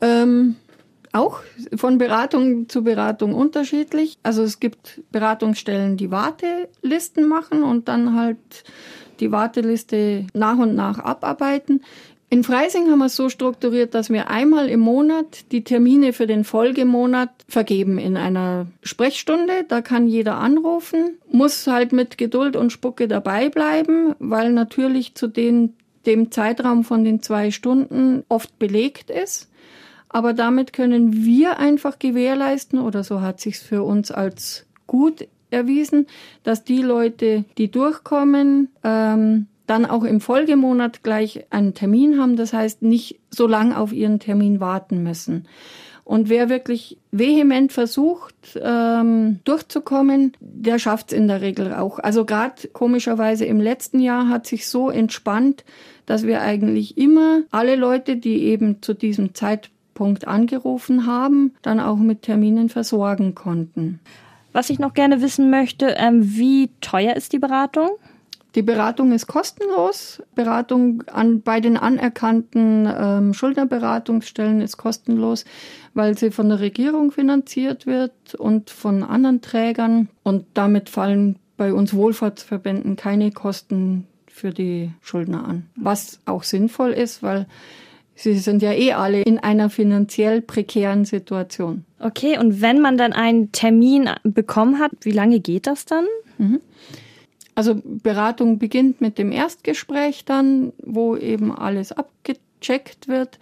Ähm, 0.00 0.56
auch 1.12 1.40
von 1.76 1.98
Beratung 1.98 2.68
zu 2.68 2.82
Beratung 2.82 3.34
unterschiedlich. 3.34 4.18
Also 4.22 4.42
es 4.42 4.60
gibt 4.60 5.02
Beratungsstellen, 5.10 5.96
die 5.96 6.10
Wartelisten 6.10 7.28
machen 7.28 7.62
und 7.62 7.88
dann 7.88 8.14
halt 8.14 8.64
die 9.20 9.32
Warteliste 9.32 10.26
nach 10.34 10.58
und 10.58 10.74
nach 10.74 10.98
abarbeiten. 10.98 11.82
In 12.30 12.44
Freising 12.44 12.90
haben 12.90 12.98
wir 12.98 13.06
es 13.06 13.16
so 13.16 13.30
strukturiert, 13.30 13.94
dass 13.94 14.10
wir 14.10 14.28
einmal 14.28 14.68
im 14.68 14.80
Monat 14.80 15.50
die 15.50 15.64
Termine 15.64 16.12
für 16.12 16.26
den 16.26 16.44
Folgemonat 16.44 17.30
vergeben 17.48 17.96
in 17.96 18.18
einer 18.18 18.66
Sprechstunde. 18.82 19.64
Da 19.66 19.80
kann 19.80 20.06
jeder 20.06 20.36
anrufen, 20.36 21.16
muss 21.32 21.66
halt 21.66 21.92
mit 21.92 22.18
Geduld 22.18 22.54
und 22.54 22.70
Spucke 22.70 23.08
dabei 23.08 23.48
bleiben, 23.48 24.14
weil 24.18 24.52
natürlich 24.52 25.14
zu 25.14 25.26
den, 25.26 25.74
dem 26.04 26.30
Zeitraum 26.30 26.84
von 26.84 27.02
den 27.02 27.22
zwei 27.22 27.50
Stunden 27.50 28.24
oft 28.28 28.58
belegt 28.58 29.08
ist. 29.08 29.48
Aber 30.10 30.34
damit 30.34 30.74
können 30.74 31.24
wir 31.24 31.58
einfach 31.58 31.98
gewährleisten, 31.98 32.78
oder 32.78 33.04
so 33.04 33.22
hat 33.22 33.40
sich's 33.40 33.62
für 33.62 33.82
uns 33.82 34.10
als 34.10 34.66
gut 34.86 35.26
erwiesen, 35.50 36.06
dass 36.42 36.62
die 36.62 36.82
Leute, 36.82 37.46
die 37.56 37.70
durchkommen, 37.70 38.68
ähm, 38.84 39.46
dann 39.68 39.86
auch 39.86 40.02
im 40.02 40.20
Folgemonat 40.20 41.02
gleich 41.02 41.44
einen 41.50 41.74
Termin 41.74 42.20
haben. 42.20 42.36
Das 42.36 42.52
heißt, 42.52 42.82
nicht 42.82 43.20
so 43.30 43.46
lang 43.46 43.72
auf 43.72 43.92
ihren 43.92 44.18
Termin 44.18 44.60
warten 44.60 45.02
müssen. 45.02 45.46
Und 46.08 46.30
wer 46.30 46.48
wirklich 46.48 46.96
vehement 47.12 47.70
versucht, 47.70 48.58
ähm, 48.62 49.40
durchzukommen, 49.44 50.32
der 50.40 50.78
schafft 50.78 51.12
es 51.12 51.18
in 51.18 51.28
der 51.28 51.42
Regel 51.42 51.74
auch. 51.74 51.98
Also 51.98 52.24
gerade 52.24 52.68
komischerweise 52.72 53.44
im 53.44 53.60
letzten 53.60 54.00
Jahr 54.00 54.30
hat 54.30 54.46
sich 54.46 54.68
so 54.68 54.88
entspannt, 54.88 55.64
dass 56.06 56.26
wir 56.26 56.40
eigentlich 56.40 56.96
immer 56.96 57.42
alle 57.50 57.76
Leute, 57.76 58.16
die 58.16 58.44
eben 58.44 58.80
zu 58.80 58.94
diesem 58.94 59.34
Zeitpunkt 59.34 60.26
angerufen 60.26 61.06
haben, 61.06 61.52
dann 61.60 61.78
auch 61.78 61.98
mit 61.98 62.22
Terminen 62.22 62.70
versorgen 62.70 63.34
konnten. 63.34 64.00
Was 64.54 64.70
ich 64.70 64.78
noch 64.78 64.94
gerne 64.94 65.20
wissen 65.20 65.50
möchte, 65.50 65.94
ähm, 65.98 66.22
wie 66.38 66.70
teuer 66.80 67.16
ist 67.16 67.34
die 67.34 67.38
Beratung? 67.38 67.90
Die 68.54 68.62
Beratung 68.62 69.12
ist 69.12 69.26
kostenlos. 69.26 70.22
Beratung 70.34 71.02
an, 71.06 71.42
bei 71.42 71.60
den 71.60 71.76
anerkannten 71.76 72.88
ähm, 72.90 73.34
Schuldnerberatungsstellen 73.34 74.60
ist 74.60 74.78
kostenlos, 74.78 75.44
weil 75.94 76.16
sie 76.16 76.30
von 76.30 76.48
der 76.48 76.60
Regierung 76.60 77.10
finanziert 77.10 77.86
wird 77.86 78.34
und 78.34 78.70
von 78.70 79.02
anderen 79.02 79.42
Trägern. 79.42 80.08
Und 80.22 80.46
damit 80.54 80.88
fallen 80.88 81.36
bei 81.56 81.72
uns 81.72 81.92
Wohlfahrtsverbänden 81.92 82.96
keine 82.96 83.32
Kosten 83.32 84.06
für 84.26 84.50
die 84.50 84.92
Schuldner 85.02 85.46
an. 85.46 85.66
Was 85.76 86.20
auch 86.24 86.42
sinnvoll 86.42 86.92
ist, 86.92 87.22
weil 87.22 87.46
Sie 88.20 88.34
sind 88.34 88.62
ja 88.62 88.72
eh 88.72 88.94
alle 88.94 89.22
in 89.22 89.38
einer 89.38 89.70
finanziell 89.70 90.42
prekären 90.42 91.04
Situation. 91.04 91.84
Okay, 92.00 92.36
und 92.36 92.60
wenn 92.60 92.80
man 92.80 92.98
dann 92.98 93.12
einen 93.12 93.52
Termin 93.52 94.10
bekommen 94.24 94.80
hat, 94.80 94.90
wie 95.02 95.12
lange 95.12 95.38
geht 95.38 95.68
das 95.68 95.84
dann? 95.84 96.04
Mhm. 96.36 96.60
Also 97.58 97.82
Beratung 97.84 98.60
beginnt 98.60 99.00
mit 99.00 99.18
dem 99.18 99.32
Erstgespräch 99.32 100.24
dann, 100.24 100.72
wo 100.80 101.16
eben 101.16 101.52
alles 101.52 101.90
abgecheckt 101.90 103.08
wird. 103.08 103.40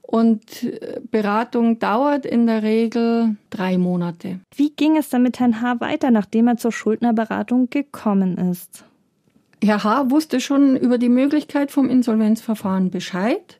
Und 0.00 0.62
äh, 0.62 1.02
Beratung 1.10 1.78
dauert 1.78 2.24
in 2.24 2.46
der 2.46 2.62
Regel 2.62 3.36
drei 3.50 3.76
Monate. 3.76 4.40
Wie 4.56 4.70
ging 4.70 4.96
es 4.96 5.10
dann 5.10 5.22
mit 5.22 5.38
Herrn 5.38 5.60
H. 5.60 5.80
weiter, 5.80 6.10
nachdem 6.10 6.48
er 6.48 6.56
zur 6.56 6.72
Schuldnerberatung 6.72 7.68
gekommen 7.68 8.38
ist? 8.38 8.84
Herr 9.62 9.84
H. 9.84 10.10
wusste 10.10 10.40
schon 10.40 10.74
über 10.74 10.96
die 10.96 11.10
Möglichkeit 11.10 11.70
vom 11.70 11.90
Insolvenzverfahren 11.90 12.90
Bescheid 12.90 13.58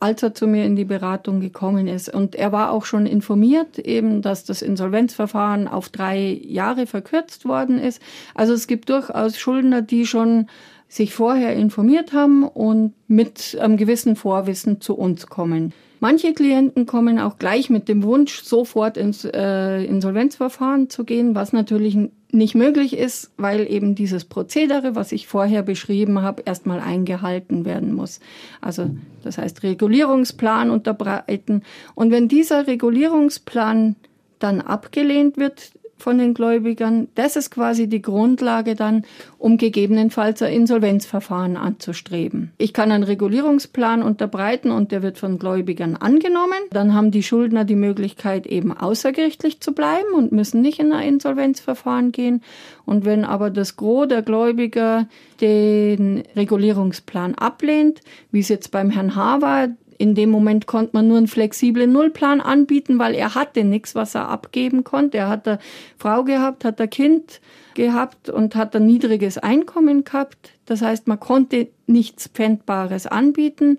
als 0.00 0.22
er 0.22 0.34
zu 0.34 0.46
mir 0.46 0.64
in 0.64 0.76
die 0.76 0.84
Beratung 0.84 1.40
gekommen 1.40 1.86
ist. 1.88 2.08
Und 2.08 2.34
er 2.34 2.52
war 2.52 2.70
auch 2.70 2.84
schon 2.84 3.06
informiert, 3.06 3.78
eben, 3.78 4.22
dass 4.22 4.44
das 4.44 4.62
Insolvenzverfahren 4.62 5.68
auf 5.68 5.88
drei 5.88 6.40
Jahre 6.44 6.86
verkürzt 6.86 7.46
worden 7.46 7.78
ist. 7.78 8.02
Also 8.34 8.52
es 8.52 8.66
gibt 8.66 8.90
durchaus 8.90 9.38
Schuldner, 9.38 9.82
die 9.82 10.06
schon 10.06 10.46
sich 10.88 11.14
vorher 11.14 11.54
informiert 11.54 12.12
haben 12.12 12.44
und 12.46 12.92
mit 13.08 13.58
einem 13.60 13.76
gewissen 13.76 14.16
Vorwissen 14.16 14.80
zu 14.80 14.94
uns 14.94 15.26
kommen. 15.26 15.72
Manche 16.04 16.34
Klienten 16.34 16.84
kommen 16.84 17.18
auch 17.18 17.38
gleich 17.38 17.70
mit 17.70 17.88
dem 17.88 18.02
Wunsch, 18.02 18.42
sofort 18.42 18.98
ins 18.98 19.24
äh, 19.24 19.82
Insolvenzverfahren 19.84 20.90
zu 20.90 21.04
gehen, 21.04 21.34
was 21.34 21.54
natürlich 21.54 21.96
nicht 22.30 22.54
möglich 22.54 22.94
ist, 22.94 23.32
weil 23.38 23.66
eben 23.72 23.94
dieses 23.94 24.26
Prozedere, 24.26 24.94
was 24.96 25.12
ich 25.12 25.26
vorher 25.26 25.62
beschrieben 25.62 26.20
habe, 26.20 26.42
erstmal 26.44 26.80
eingehalten 26.80 27.64
werden 27.64 27.94
muss. 27.94 28.20
Also 28.60 28.90
das 29.22 29.38
heißt 29.38 29.62
Regulierungsplan 29.62 30.68
unterbreiten. 30.68 31.62
Und 31.94 32.10
wenn 32.10 32.28
dieser 32.28 32.66
Regulierungsplan 32.66 33.96
dann 34.38 34.60
abgelehnt 34.60 35.38
wird, 35.38 35.72
von 35.96 36.18
den 36.18 36.34
Gläubigern. 36.34 37.08
Das 37.14 37.36
ist 37.36 37.50
quasi 37.50 37.88
die 37.88 38.02
Grundlage 38.02 38.74
dann, 38.74 39.04
um 39.38 39.58
gegebenenfalls 39.58 40.42
ein 40.42 40.52
Insolvenzverfahren 40.52 41.56
anzustreben. 41.56 42.52
Ich 42.58 42.72
kann 42.72 42.92
einen 42.92 43.04
Regulierungsplan 43.04 44.02
unterbreiten 44.02 44.70
und 44.70 44.92
der 44.92 45.02
wird 45.02 45.18
von 45.18 45.38
Gläubigern 45.38 45.96
angenommen. 45.96 46.58
Dann 46.70 46.94
haben 46.94 47.10
die 47.10 47.22
Schuldner 47.22 47.64
die 47.64 47.76
Möglichkeit, 47.76 48.46
eben 48.46 48.72
außergerichtlich 48.72 49.60
zu 49.60 49.72
bleiben 49.72 50.12
und 50.14 50.32
müssen 50.32 50.60
nicht 50.60 50.78
in 50.78 50.92
ein 50.92 51.08
Insolvenzverfahren 51.08 52.12
gehen. 52.12 52.42
Und 52.86 53.04
wenn 53.04 53.24
aber 53.24 53.50
das 53.50 53.76
Gros 53.76 54.08
der 54.08 54.22
Gläubiger 54.22 55.08
den 55.40 56.22
Regulierungsplan 56.36 57.34
ablehnt, 57.34 58.00
wie 58.30 58.40
es 58.40 58.48
jetzt 58.48 58.70
beim 58.70 58.90
Herrn 58.90 59.16
H. 59.16 59.40
war, 59.40 59.68
in 59.98 60.14
dem 60.14 60.30
Moment 60.30 60.66
konnte 60.66 60.90
man 60.94 61.08
nur 61.08 61.18
einen 61.18 61.28
flexiblen 61.28 61.92
Nullplan 61.92 62.40
anbieten, 62.40 62.98
weil 62.98 63.14
er 63.14 63.34
hatte 63.34 63.64
nichts, 63.64 63.94
was 63.94 64.14
er 64.14 64.28
abgeben 64.28 64.84
konnte. 64.84 65.18
Er 65.18 65.28
hat 65.28 65.46
eine 65.46 65.58
Frau 65.98 66.24
gehabt, 66.24 66.64
hat 66.64 66.80
ein 66.80 66.90
Kind 66.90 67.40
gehabt 67.74 68.28
und 68.28 68.54
hat 68.54 68.74
ein 68.76 68.86
niedriges 68.86 69.38
Einkommen 69.38 70.04
gehabt. 70.04 70.52
Das 70.66 70.82
heißt, 70.82 71.06
man 71.06 71.20
konnte 71.20 71.68
nichts 71.86 72.28
Pfändbares 72.28 73.06
anbieten. 73.06 73.78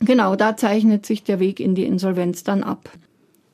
Genau, 0.00 0.36
da 0.36 0.56
zeichnet 0.56 1.06
sich 1.06 1.22
der 1.24 1.40
Weg 1.40 1.60
in 1.60 1.74
die 1.74 1.84
Insolvenz 1.84 2.44
dann 2.44 2.62
ab. 2.62 2.90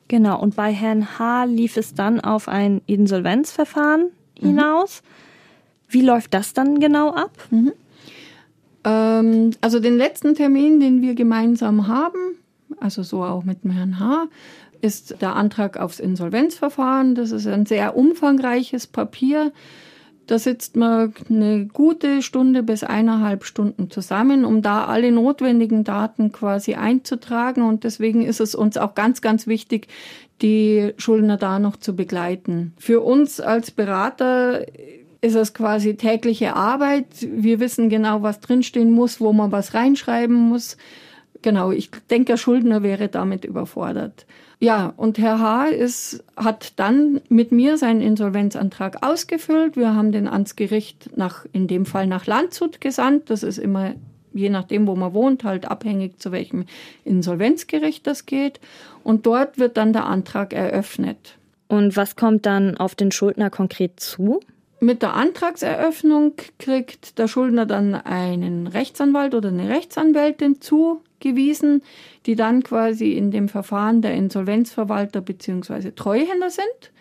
Genau, 0.07 0.41
und 0.41 0.55
bei 0.55 0.73
Herrn 0.73 1.19
H. 1.19 1.43
lief 1.43 1.77
es 1.77 1.93
dann 1.93 2.19
auf 2.19 2.47
ein 2.47 2.81
Insolvenzverfahren 2.87 4.09
mhm. 4.39 4.47
hinaus. 4.47 5.01
Mhm. 5.01 5.93
Wie 5.93 6.01
läuft 6.01 6.33
das 6.33 6.53
dann 6.53 6.79
genau 6.79 7.11
ab? 7.11 7.31
Mhm. 7.51 7.73
Ähm, 8.83 9.51
also 9.61 9.79
den 9.79 9.97
letzten 9.97 10.35
Termin, 10.35 10.79
den 10.79 11.01
wir 11.01 11.15
gemeinsam 11.15 11.87
haben, 11.87 12.35
also 12.79 13.03
so 13.03 13.23
auch 13.23 13.43
mit 13.43 13.63
dem 13.63 13.71
Herrn 13.71 13.99
H., 13.99 14.27
ist 14.81 15.21
der 15.21 15.35
Antrag 15.35 15.77
aufs 15.77 15.99
Insolvenzverfahren. 15.99 17.15
Das 17.15 17.31
ist 17.31 17.47
ein 17.47 17.65
sehr 17.65 17.97
umfangreiches 17.97 18.87
Papier. 18.87 19.51
Da 20.29 20.37
sitzt 20.37 20.75
man 20.75 21.13
eine 21.27 21.65
gute 21.65 22.21
Stunde 22.21 22.61
bis 22.61 22.83
eineinhalb 22.83 23.43
Stunden 23.45 23.89
zusammen, 23.89 24.45
um 24.45 24.61
da 24.61 24.85
alle 24.85 25.11
notwendigen 25.11 25.83
Daten 25.83 26.31
quasi 26.31 26.75
einzutragen. 26.75 27.63
Und 27.63 27.83
deswegen 27.83 28.21
ist 28.21 28.39
es 28.39 28.53
uns 28.53 28.77
auch 28.77 28.93
ganz, 28.93 29.21
ganz 29.21 29.47
wichtig, 29.47 29.87
die 30.41 30.93
Schuldner 30.97 31.37
da 31.37 31.59
noch 31.59 31.77
zu 31.77 31.95
begleiten. 31.95 32.73
Für 32.77 33.01
uns 33.01 33.41
als 33.41 33.71
Berater 33.71 34.65
ist 35.21 35.35
es 35.35 35.53
quasi 35.53 35.95
tägliche 35.95 36.55
Arbeit. 36.55 37.07
Wir 37.21 37.59
wissen 37.59 37.89
genau, 37.89 38.21
was 38.21 38.39
drinstehen 38.39 38.91
muss, 38.91 39.19
wo 39.19 39.33
man 39.33 39.51
was 39.51 39.73
reinschreiben 39.73 40.35
muss. 40.35 40.77
Genau, 41.41 41.71
ich 41.71 41.89
denke, 42.09 42.25
der 42.25 42.37
Schuldner 42.37 42.83
wäre 42.83 43.07
damit 43.07 43.45
überfordert. 43.45 44.25
Ja, 44.61 44.93
und 44.97 45.17
Herr 45.17 45.39
H. 45.39 45.67
Ist, 45.67 46.23
hat 46.35 46.73
dann 46.77 47.21
mit 47.29 47.53
mir 47.53 47.77
seinen 47.77 48.01
Insolvenzantrag 48.01 49.05
ausgefüllt. 49.05 49.77
Wir 49.77 49.95
haben 49.95 50.11
den 50.11 50.27
ans 50.27 50.57
Gericht 50.57 51.11
nach, 51.15 51.45
in 51.53 51.67
dem 51.67 51.85
Fall 51.85 52.07
nach 52.07 52.25
Landshut 52.25 52.81
gesandt. 52.81 53.29
Das 53.29 53.43
ist 53.43 53.57
immer, 53.57 53.93
je 54.33 54.49
nachdem, 54.49 54.85
wo 54.85 54.95
man 54.95 55.13
wohnt, 55.13 55.45
halt 55.45 55.65
abhängig, 55.65 56.19
zu 56.19 56.33
welchem 56.33 56.65
Insolvenzgericht 57.05 58.05
das 58.05 58.25
geht. 58.25 58.59
Und 59.03 59.25
dort 59.25 59.59
wird 59.59 59.77
dann 59.77 59.93
der 59.93 60.05
Antrag 60.05 60.53
eröffnet. 60.53 61.37
Und 61.69 61.95
was 61.95 62.17
kommt 62.17 62.45
dann 62.45 62.75
auf 62.75 62.95
den 62.95 63.11
Schuldner 63.11 63.49
konkret 63.49 64.01
zu? 64.01 64.41
Mit 64.81 65.01
der 65.01 65.13
Antragseröffnung 65.13 66.33
kriegt 66.57 67.19
der 67.19 67.27
Schuldner 67.27 67.65
dann 67.65 67.95
einen 67.95 68.65
Rechtsanwalt 68.67 69.35
oder 69.35 69.49
eine 69.49 69.67
Rechtsanwältin 69.67 70.61
zugewiesen, 70.61 71.83
die 72.25 72.35
dann 72.35 72.63
quasi 72.63 73.11
in 73.11 73.29
dem 73.29 73.49
Verfahren 73.49 74.01
der 74.01 74.13
Insolvenzverwalter 74.13 75.19
bzw. 75.19 75.91
Treuhänder 75.91 76.49
sind 76.49 76.91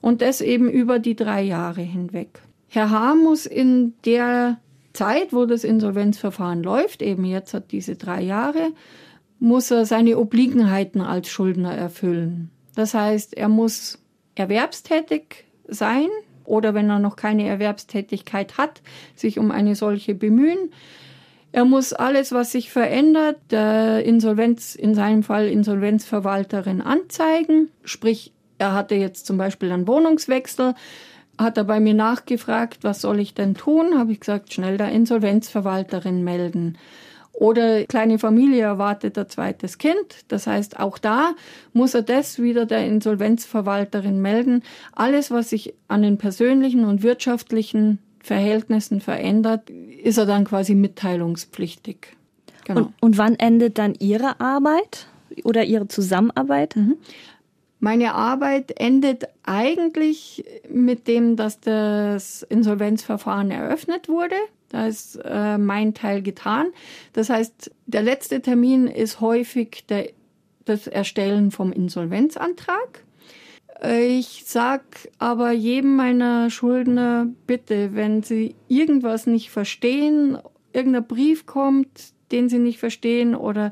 und 0.00 0.20
das 0.20 0.40
eben 0.40 0.68
über 0.68 0.98
die 0.98 1.14
drei 1.14 1.42
Jahre 1.42 1.82
hinweg. 1.82 2.40
Herr 2.68 2.90
H. 2.90 3.14
muss 3.14 3.46
in 3.46 3.94
der 4.04 4.58
Zeit, 4.92 5.32
wo 5.32 5.46
das 5.46 5.62
Insolvenzverfahren 5.62 6.64
läuft, 6.64 7.02
eben 7.02 7.24
jetzt 7.24 7.54
hat 7.54 7.70
diese 7.70 7.94
drei 7.94 8.20
Jahre, 8.20 8.72
muss 9.38 9.70
er 9.70 9.86
seine 9.86 10.18
Obliegenheiten 10.18 11.00
als 11.00 11.28
Schuldner 11.28 11.72
erfüllen. 11.72 12.50
Das 12.74 12.94
heißt, 12.94 13.36
er 13.36 13.48
muss 13.48 14.00
erwerbstätig 14.34 15.44
sein, 15.68 16.08
oder 16.48 16.74
wenn 16.74 16.90
er 16.90 16.98
noch 16.98 17.16
keine 17.16 17.46
Erwerbstätigkeit 17.46 18.58
hat, 18.58 18.82
sich 19.14 19.38
um 19.38 19.50
eine 19.50 19.74
solche 19.74 20.14
bemühen. 20.14 20.72
Er 21.52 21.64
muss 21.64 21.92
alles, 21.92 22.32
was 22.32 22.52
sich 22.52 22.70
verändert, 22.70 23.36
der 23.50 24.04
Insolvenz, 24.04 24.74
in 24.74 24.94
seinem 24.94 25.22
Fall 25.22 25.46
Insolvenzverwalterin 25.48 26.80
anzeigen. 26.80 27.70
Sprich, 27.84 28.32
er 28.58 28.74
hatte 28.74 28.96
jetzt 28.96 29.26
zum 29.26 29.38
Beispiel 29.38 29.72
einen 29.72 29.86
Wohnungswechsel, 29.86 30.74
hat 31.38 31.56
er 31.56 31.64
bei 31.64 31.80
mir 31.80 31.94
nachgefragt, 31.94 32.78
was 32.82 33.00
soll 33.00 33.20
ich 33.20 33.32
denn 33.32 33.54
tun? 33.54 33.98
Habe 33.98 34.12
ich 34.12 34.20
gesagt, 34.20 34.52
schnell 34.52 34.76
der 34.76 34.90
Insolvenzverwalterin 34.90 36.24
melden. 36.24 36.76
Oder 37.38 37.84
kleine 37.84 38.18
Familie 38.18 38.62
erwartet 38.62 39.16
ein 39.16 39.28
zweites 39.28 39.78
Kind. 39.78 40.24
Das 40.26 40.48
heißt, 40.48 40.80
auch 40.80 40.98
da 40.98 41.34
muss 41.72 41.94
er 41.94 42.02
das 42.02 42.40
wieder 42.40 42.66
der 42.66 42.84
Insolvenzverwalterin 42.84 44.20
melden. 44.20 44.64
Alles, 44.90 45.30
was 45.30 45.50
sich 45.50 45.72
an 45.86 46.02
den 46.02 46.18
persönlichen 46.18 46.84
und 46.84 47.04
wirtschaftlichen 47.04 48.00
Verhältnissen 48.20 49.00
verändert, 49.00 49.70
ist 49.70 50.18
er 50.18 50.26
dann 50.26 50.46
quasi 50.46 50.74
mitteilungspflichtig. 50.74 52.08
Genau. 52.64 52.80
Und, 52.80 52.94
und 53.00 53.18
wann 53.18 53.36
endet 53.36 53.78
dann 53.78 53.94
Ihre 54.00 54.40
Arbeit 54.40 55.06
oder 55.44 55.62
Ihre 55.62 55.86
Zusammenarbeit? 55.86 56.74
Mhm. 56.74 56.96
Meine 57.78 58.14
Arbeit 58.14 58.80
endet 58.80 59.28
eigentlich 59.44 60.44
mit 60.68 61.06
dem, 61.06 61.36
dass 61.36 61.60
das 61.60 62.42
Insolvenzverfahren 62.42 63.52
eröffnet 63.52 64.08
wurde. 64.08 64.34
Da 64.68 64.86
ist 64.86 65.16
äh, 65.24 65.58
mein 65.58 65.94
Teil 65.94 66.22
getan. 66.22 66.68
Das 67.12 67.30
heißt, 67.30 67.70
der 67.86 68.02
letzte 68.02 68.42
Termin 68.42 68.86
ist 68.86 69.20
häufig 69.20 69.86
der, 69.88 70.10
das 70.64 70.86
Erstellen 70.86 71.50
vom 71.50 71.72
Insolvenzantrag. 71.72 73.04
Ich 73.82 74.42
sag 74.44 74.82
aber 75.18 75.52
jedem 75.52 75.94
meiner 75.94 76.50
Schuldner, 76.50 77.28
bitte, 77.46 77.94
wenn 77.94 78.22
Sie 78.22 78.56
irgendwas 78.66 79.26
nicht 79.26 79.50
verstehen, 79.50 80.38
irgendein 80.72 81.06
Brief 81.06 81.46
kommt, 81.46 82.12
den 82.32 82.48
Sie 82.48 82.58
nicht 82.58 82.78
verstehen 82.78 83.36
oder 83.36 83.70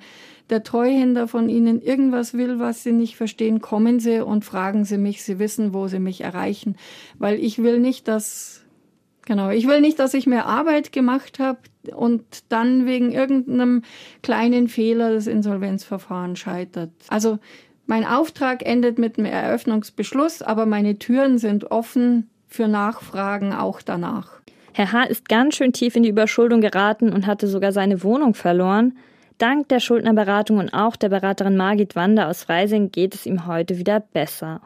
der 0.48 0.62
Treuhänder 0.62 1.26
von 1.26 1.48
Ihnen 1.48 1.82
irgendwas 1.82 2.34
will, 2.34 2.60
was 2.60 2.84
Sie 2.84 2.92
nicht 2.92 3.16
verstehen, 3.16 3.60
kommen 3.60 3.98
Sie 3.98 4.24
und 4.24 4.44
fragen 4.44 4.84
Sie 4.84 4.96
mich. 4.96 5.24
Sie 5.24 5.40
wissen, 5.40 5.74
wo 5.74 5.88
Sie 5.88 5.98
mich 5.98 6.20
erreichen, 6.20 6.76
weil 7.18 7.40
ich 7.40 7.58
will 7.58 7.80
nicht, 7.80 8.06
dass 8.06 8.65
Genau, 9.26 9.50
ich 9.50 9.66
will 9.66 9.80
nicht, 9.80 9.98
dass 9.98 10.14
ich 10.14 10.26
mehr 10.26 10.46
Arbeit 10.46 10.92
gemacht 10.92 11.40
habe 11.40 11.58
und 11.94 12.22
dann 12.48 12.86
wegen 12.86 13.10
irgendeinem 13.10 13.82
kleinen 14.22 14.68
Fehler 14.68 15.12
das 15.12 15.26
Insolvenzverfahren 15.26 16.36
scheitert. 16.36 16.92
Also 17.08 17.38
mein 17.86 18.06
Auftrag 18.06 18.64
endet 18.64 18.98
mit 18.98 19.18
einem 19.18 19.26
Eröffnungsbeschluss, 19.26 20.42
aber 20.42 20.64
meine 20.64 20.98
Türen 20.98 21.38
sind 21.38 21.70
offen 21.72 22.30
für 22.46 22.68
Nachfragen 22.68 23.52
auch 23.52 23.82
danach. 23.82 24.40
Herr 24.72 24.92
H. 24.92 25.04
ist 25.04 25.28
ganz 25.28 25.56
schön 25.56 25.72
tief 25.72 25.96
in 25.96 26.04
die 26.04 26.10
Überschuldung 26.10 26.60
geraten 26.60 27.12
und 27.12 27.26
hatte 27.26 27.48
sogar 27.48 27.72
seine 27.72 28.04
Wohnung 28.04 28.34
verloren. 28.34 28.96
Dank 29.38 29.68
der 29.68 29.80
Schuldnerberatung 29.80 30.58
und 30.58 30.72
auch 30.72 30.94
der 30.94 31.08
Beraterin 31.08 31.56
Margit 31.56 31.96
Wander 31.96 32.28
aus 32.28 32.44
Freising 32.44 32.92
geht 32.92 33.14
es 33.14 33.26
ihm 33.26 33.46
heute 33.46 33.76
wieder 33.76 34.00
besser. 34.00 34.60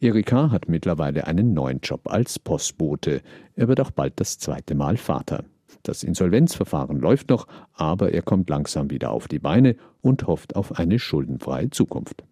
Erika 0.00 0.50
hat 0.50 0.68
mittlerweile 0.68 1.26
einen 1.26 1.52
neuen 1.52 1.80
Job 1.80 2.02
als 2.04 2.38
Postbote. 2.38 3.22
Er 3.56 3.68
wird 3.68 3.80
auch 3.80 3.90
bald 3.90 4.14
das 4.16 4.38
zweite 4.38 4.74
Mal 4.74 4.96
Vater. 4.96 5.44
Das 5.82 6.02
Insolvenzverfahren 6.02 6.98
läuft 6.98 7.30
noch, 7.30 7.46
aber 7.74 8.12
er 8.12 8.22
kommt 8.22 8.50
langsam 8.50 8.90
wieder 8.90 9.10
auf 9.10 9.28
die 9.28 9.38
Beine 9.38 9.76
und 10.02 10.26
hofft 10.26 10.56
auf 10.56 10.78
eine 10.78 10.98
schuldenfreie 10.98 11.70
Zukunft. 11.70 12.24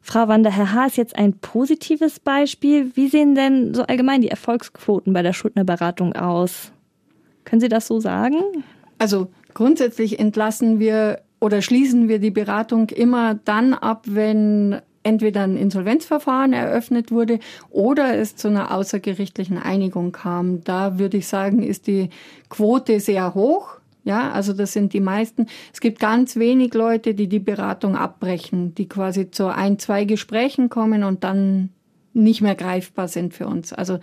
Frau 0.00 0.28
Wander, 0.28 0.50
Herr 0.50 0.72
H. 0.72 0.86
ist 0.86 0.96
jetzt 0.96 1.16
ein 1.16 1.34
positives 1.38 2.20
Beispiel. 2.20 2.92
Wie 2.94 3.08
sehen 3.08 3.34
denn 3.34 3.74
so 3.74 3.82
allgemein 3.82 4.22
die 4.22 4.28
Erfolgsquoten 4.28 5.12
bei 5.12 5.22
der 5.22 5.32
Schuldnerberatung 5.32 6.14
aus? 6.14 6.72
Können 7.44 7.60
Sie 7.60 7.68
das 7.68 7.86
so 7.86 7.98
sagen? 8.00 8.36
Also 8.98 9.28
grundsätzlich 9.52 10.18
entlassen 10.18 10.78
wir 10.78 11.22
oder 11.40 11.60
schließen 11.60 12.08
wir 12.08 12.18
die 12.18 12.30
Beratung 12.30 12.90
immer 12.90 13.34
dann 13.34 13.74
ab, 13.74 14.04
wenn 14.08 14.80
entweder 15.06 15.44
ein 15.44 15.56
Insolvenzverfahren 15.56 16.52
eröffnet 16.52 17.10
wurde 17.10 17.38
oder 17.70 18.18
es 18.18 18.34
zu 18.34 18.48
einer 18.48 18.74
außergerichtlichen 18.74 19.56
Einigung 19.56 20.12
kam. 20.12 20.64
Da 20.64 20.98
würde 20.98 21.18
ich 21.18 21.28
sagen, 21.28 21.62
ist 21.62 21.86
die 21.86 22.10
Quote 22.48 22.98
sehr 23.00 23.34
hoch. 23.34 23.76
Ja, 24.04 24.30
also 24.30 24.52
das 24.52 24.72
sind 24.72 24.92
die 24.92 25.00
meisten. 25.00 25.46
Es 25.72 25.80
gibt 25.80 25.98
ganz 25.98 26.36
wenig 26.36 26.74
Leute, 26.74 27.14
die 27.14 27.28
die 27.28 27.40
Beratung 27.40 27.96
abbrechen, 27.96 28.74
die 28.74 28.88
quasi 28.88 29.30
zu 29.30 29.52
ein, 29.52 29.78
zwei 29.78 30.04
Gesprächen 30.04 30.68
kommen 30.68 31.02
und 31.02 31.24
dann 31.24 31.70
nicht 32.12 32.40
mehr 32.40 32.54
greifbar 32.54 33.08
sind 33.08 33.34
für 33.34 33.46
uns. 33.46 33.72
Also 33.72 33.98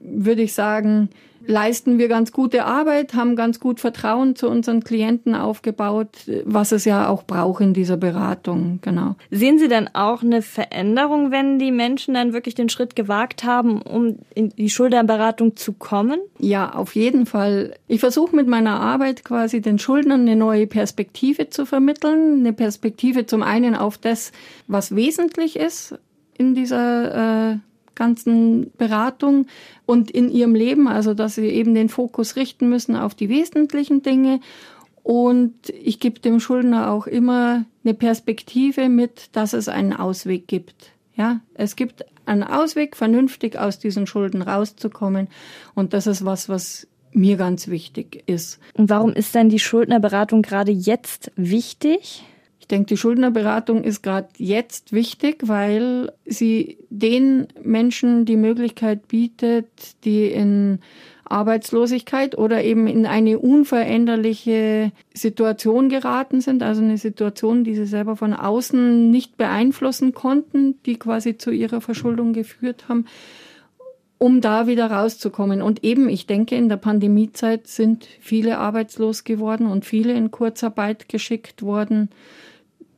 würde 0.00 0.42
ich 0.42 0.54
sagen, 0.54 1.10
leisten 1.46 1.98
wir 1.98 2.08
ganz 2.08 2.32
gute 2.32 2.64
Arbeit, 2.64 3.14
haben 3.14 3.36
ganz 3.36 3.60
gut 3.60 3.80
Vertrauen 3.80 4.36
zu 4.36 4.48
unseren 4.48 4.82
Klienten 4.82 5.34
aufgebaut, 5.34 6.08
was 6.44 6.72
es 6.72 6.84
ja 6.84 7.08
auch 7.08 7.22
braucht 7.24 7.60
in 7.60 7.74
dieser 7.74 7.96
Beratung, 7.96 8.80
genau. 8.82 9.16
Sehen 9.30 9.58
Sie 9.58 9.68
dann 9.68 9.88
auch 9.92 10.22
eine 10.22 10.42
Veränderung, 10.42 11.30
wenn 11.30 11.58
die 11.58 11.70
Menschen 11.70 12.14
dann 12.14 12.32
wirklich 12.32 12.54
den 12.54 12.68
Schritt 12.68 12.96
gewagt 12.96 13.44
haben, 13.44 13.82
um 13.82 14.18
in 14.34 14.50
die 14.50 14.70
Schuldnerberatung 14.70 15.56
zu 15.56 15.72
kommen? 15.72 16.20
Ja, 16.38 16.74
auf 16.74 16.94
jeden 16.94 17.26
Fall. 17.26 17.74
Ich 17.86 18.00
versuche 18.00 18.34
mit 18.34 18.48
meiner 18.48 18.80
Arbeit 18.80 19.24
quasi 19.24 19.60
den 19.60 19.78
Schuldnern 19.78 20.22
eine 20.22 20.36
neue 20.36 20.66
Perspektive 20.66 21.50
zu 21.50 21.66
vermitteln, 21.66 22.40
eine 22.40 22.52
Perspektive 22.52 23.26
zum 23.26 23.42
einen 23.42 23.74
auf 23.74 23.98
das, 23.98 24.32
was 24.66 24.94
wesentlich 24.94 25.56
ist 25.56 25.98
in 26.38 26.54
dieser 26.54 27.52
äh, 27.52 27.56
ganzen 27.96 28.70
Beratung 28.76 29.46
und 29.86 30.10
in 30.10 30.30
ihrem 30.30 30.54
Leben, 30.54 30.86
also 30.86 31.14
dass 31.14 31.34
sie 31.34 31.48
eben 31.48 31.74
den 31.74 31.88
Fokus 31.88 32.36
richten 32.36 32.68
müssen 32.68 32.94
auf 32.94 33.14
die 33.14 33.28
wesentlichen 33.28 34.02
Dinge. 34.02 34.40
Und 35.02 35.54
ich 35.70 36.00
gebe 36.00 36.20
dem 36.20 36.40
Schuldner 36.40 36.90
auch 36.90 37.06
immer 37.06 37.64
eine 37.84 37.94
Perspektive 37.94 38.88
mit, 38.88 39.28
dass 39.32 39.52
es 39.52 39.68
einen 39.68 39.92
Ausweg 39.92 40.48
gibt. 40.48 40.90
Ja, 41.14 41.40
es 41.54 41.76
gibt 41.76 42.04
einen 42.26 42.42
Ausweg, 42.42 42.96
vernünftig 42.96 43.58
aus 43.58 43.78
diesen 43.78 44.06
Schulden 44.06 44.42
rauszukommen. 44.42 45.28
Und 45.74 45.92
das 45.92 46.06
ist 46.06 46.24
was, 46.24 46.48
was 46.48 46.86
mir 47.12 47.36
ganz 47.36 47.68
wichtig 47.68 48.24
ist. 48.26 48.58
Und 48.74 48.90
warum 48.90 49.12
ist 49.12 49.34
denn 49.34 49.48
die 49.48 49.58
Schuldnerberatung 49.58 50.42
gerade 50.42 50.72
jetzt 50.72 51.32
wichtig? 51.36 52.24
Ich 52.66 52.68
denke, 52.68 52.86
die 52.86 52.96
Schuldnerberatung 52.96 53.84
ist 53.84 54.02
gerade 54.02 54.26
jetzt 54.38 54.92
wichtig, 54.92 55.42
weil 55.46 56.10
sie 56.24 56.78
den 56.90 57.46
Menschen 57.62 58.24
die 58.24 58.34
Möglichkeit 58.34 59.06
bietet, 59.06 59.68
die 60.02 60.26
in 60.26 60.80
Arbeitslosigkeit 61.22 62.36
oder 62.36 62.64
eben 62.64 62.88
in 62.88 63.06
eine 63.06 63.38
unveränderliche 63.38 64.90
Situation 65.14 65.88
geraten 65.88 66.40
sind, 66.40 66.64
also 66.64 66.82
eine 66.82 66.98
Situation, 66.98 67.62
die 67.62 67.76
sie 67.76 67.86
selber 67.86 68.16
von 68.16 68.34
außen 68.34 69.12
nicht 69.12 69.36
beeinflussen 69.36 70.12
konnten, 70.12 70.82
die 70.86 70.96
quasi 70.96 71.38
zu 71.38 71.52
ihrer 71.52 71.80
Verschuldung 71.80 72.32
geführt 72.32 72.88
haben, 72.88 73.04
um 74.18 74.40
da 74.40 74.66
wieder 74.66 74.90
rauszukommen. 74.90 75.62
Und 75.62 75.84
eben, 75.84 76.08
ich 76.08 76.26
denke, 76.26 76.56
in 76.56 76.68
der 76.68 76.78
Pandemiezeit 76.78 77.68
sind 77.68 78.08
viele 78.18 78.58
arbeitslos 78.58 79.22
geworden 79.22 79.68
und 79.68 79.84
viele 79.84 80.14
in 80.14 80.32
Kurzarbeit 80.32 81.08
geschickt 81.08 81.62
worden 81.62 82.08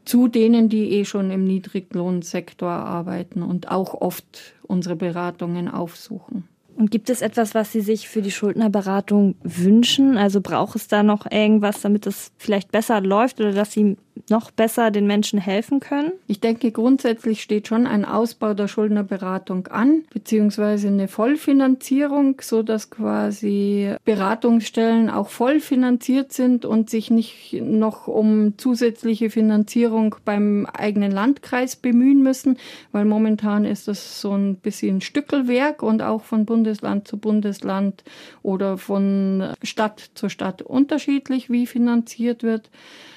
zu 0.09 0.27
denen, 0.27 0.71
die 0.71 0.93
eh 0.93 1.05
schon 1.05 1.31
im 1.31 1.45
Niedriglohnsektor 1.45 2.71
arbeiten 2.71 3.43
und 3.43 3.71
auch 3.71 3.93
oft 3.93 4.55
unsere 4.63 4.97
Beratungen 4.97 5.69
aufsuchen. 5.69 6.49
Und 6.79 6.93
gibt 6.93 7.11
es 7.11 7.23
etwas, 7.23 7.57
was 7.57 7.73
Sie 7.73 7.81
sich 7.81 8.09
für 8.09 8.23
die 8.23 8.31
Schuldnerberatung 8.31 9.35
wünschen? 9.43 10.17
Also 10.17 10.41
braucht 10.41 10.77
es 10.77 10.87
da 10.87 11.03
noch 11.03 11.29
irgendwas, 11.29 11.81
damit 11.81 12.07
es 12.07 12.31
vielleicht 12.39 12.71
besser 12.71 13.01
läuft 13.01 13.41
oder 13.41 13.51
dass 13.51 13.73
Sie 13.73 13.97
noch 14.31 14.51
besser 14.51 14.91
den 14.91 15.07
Menschen 15.07 15.39
helfen 15.39 15.81
können? 15.81 16.13
Ich 16.27 16.41
denke, 16.41 16.71
grundsätzlich 16.71 17.43
steht 17.43 17.69
schon 17.69 17.87
ein 17.87 18.05
Ausbau 18.05 18.55
der 18.55 18.69
Schuldnerberatung 18.69 19.67
an, 19.69 20.05
beziehungsweise 20.13 20.89
eine 20.89 21.09
Vollfinanzierung, 21.09 22.37
so 22.41 22.63
dass 22.63 22.91
quasi 22.91 23.95
Beratungsstellen 24.05 25.11
auch 25.11 25.29
vollfinanziert 25.29 26.33
sind 26.33 26.65
und 26.65 26.91
sich 26.91 27.11
nicht 27.11 27.55
noch 27.61 28.09
um 28.09 28.57
zusätzliche 28.59 29.31
Finanzierung 29.31 30.17
beim 30.25 30.67
eigenen 30.67 31.13
Landkreis 31.13 31.77
bemühen 31.77 32.23
müssen, 32.23 32.59
weil 32.93 33.05
momentan 33.05 33.65
ist 33.65 33.89
das 33.89 34.21
so 34.21 34.33
ein 34.33 34.57
bisschen 34.57 35.01
Stückelwerk 35.01 35.83
und 35.83 36.03
auch 36.03 36.23
von 36.23 36.45
Bundesland 36.69 37.09
zu 37.09 37.17
Bundesland 37.17 38.05
oder 38.43 38.77
von 38.77 39.55
Stadt 39.63 40.11
zu 40.15 40.29
Stadt 40.29 40.61
unterschiedlich, 40.61 41.49
wie 41.49 41.67
finanziert 41.67 42.43
wird. 42.43 42.71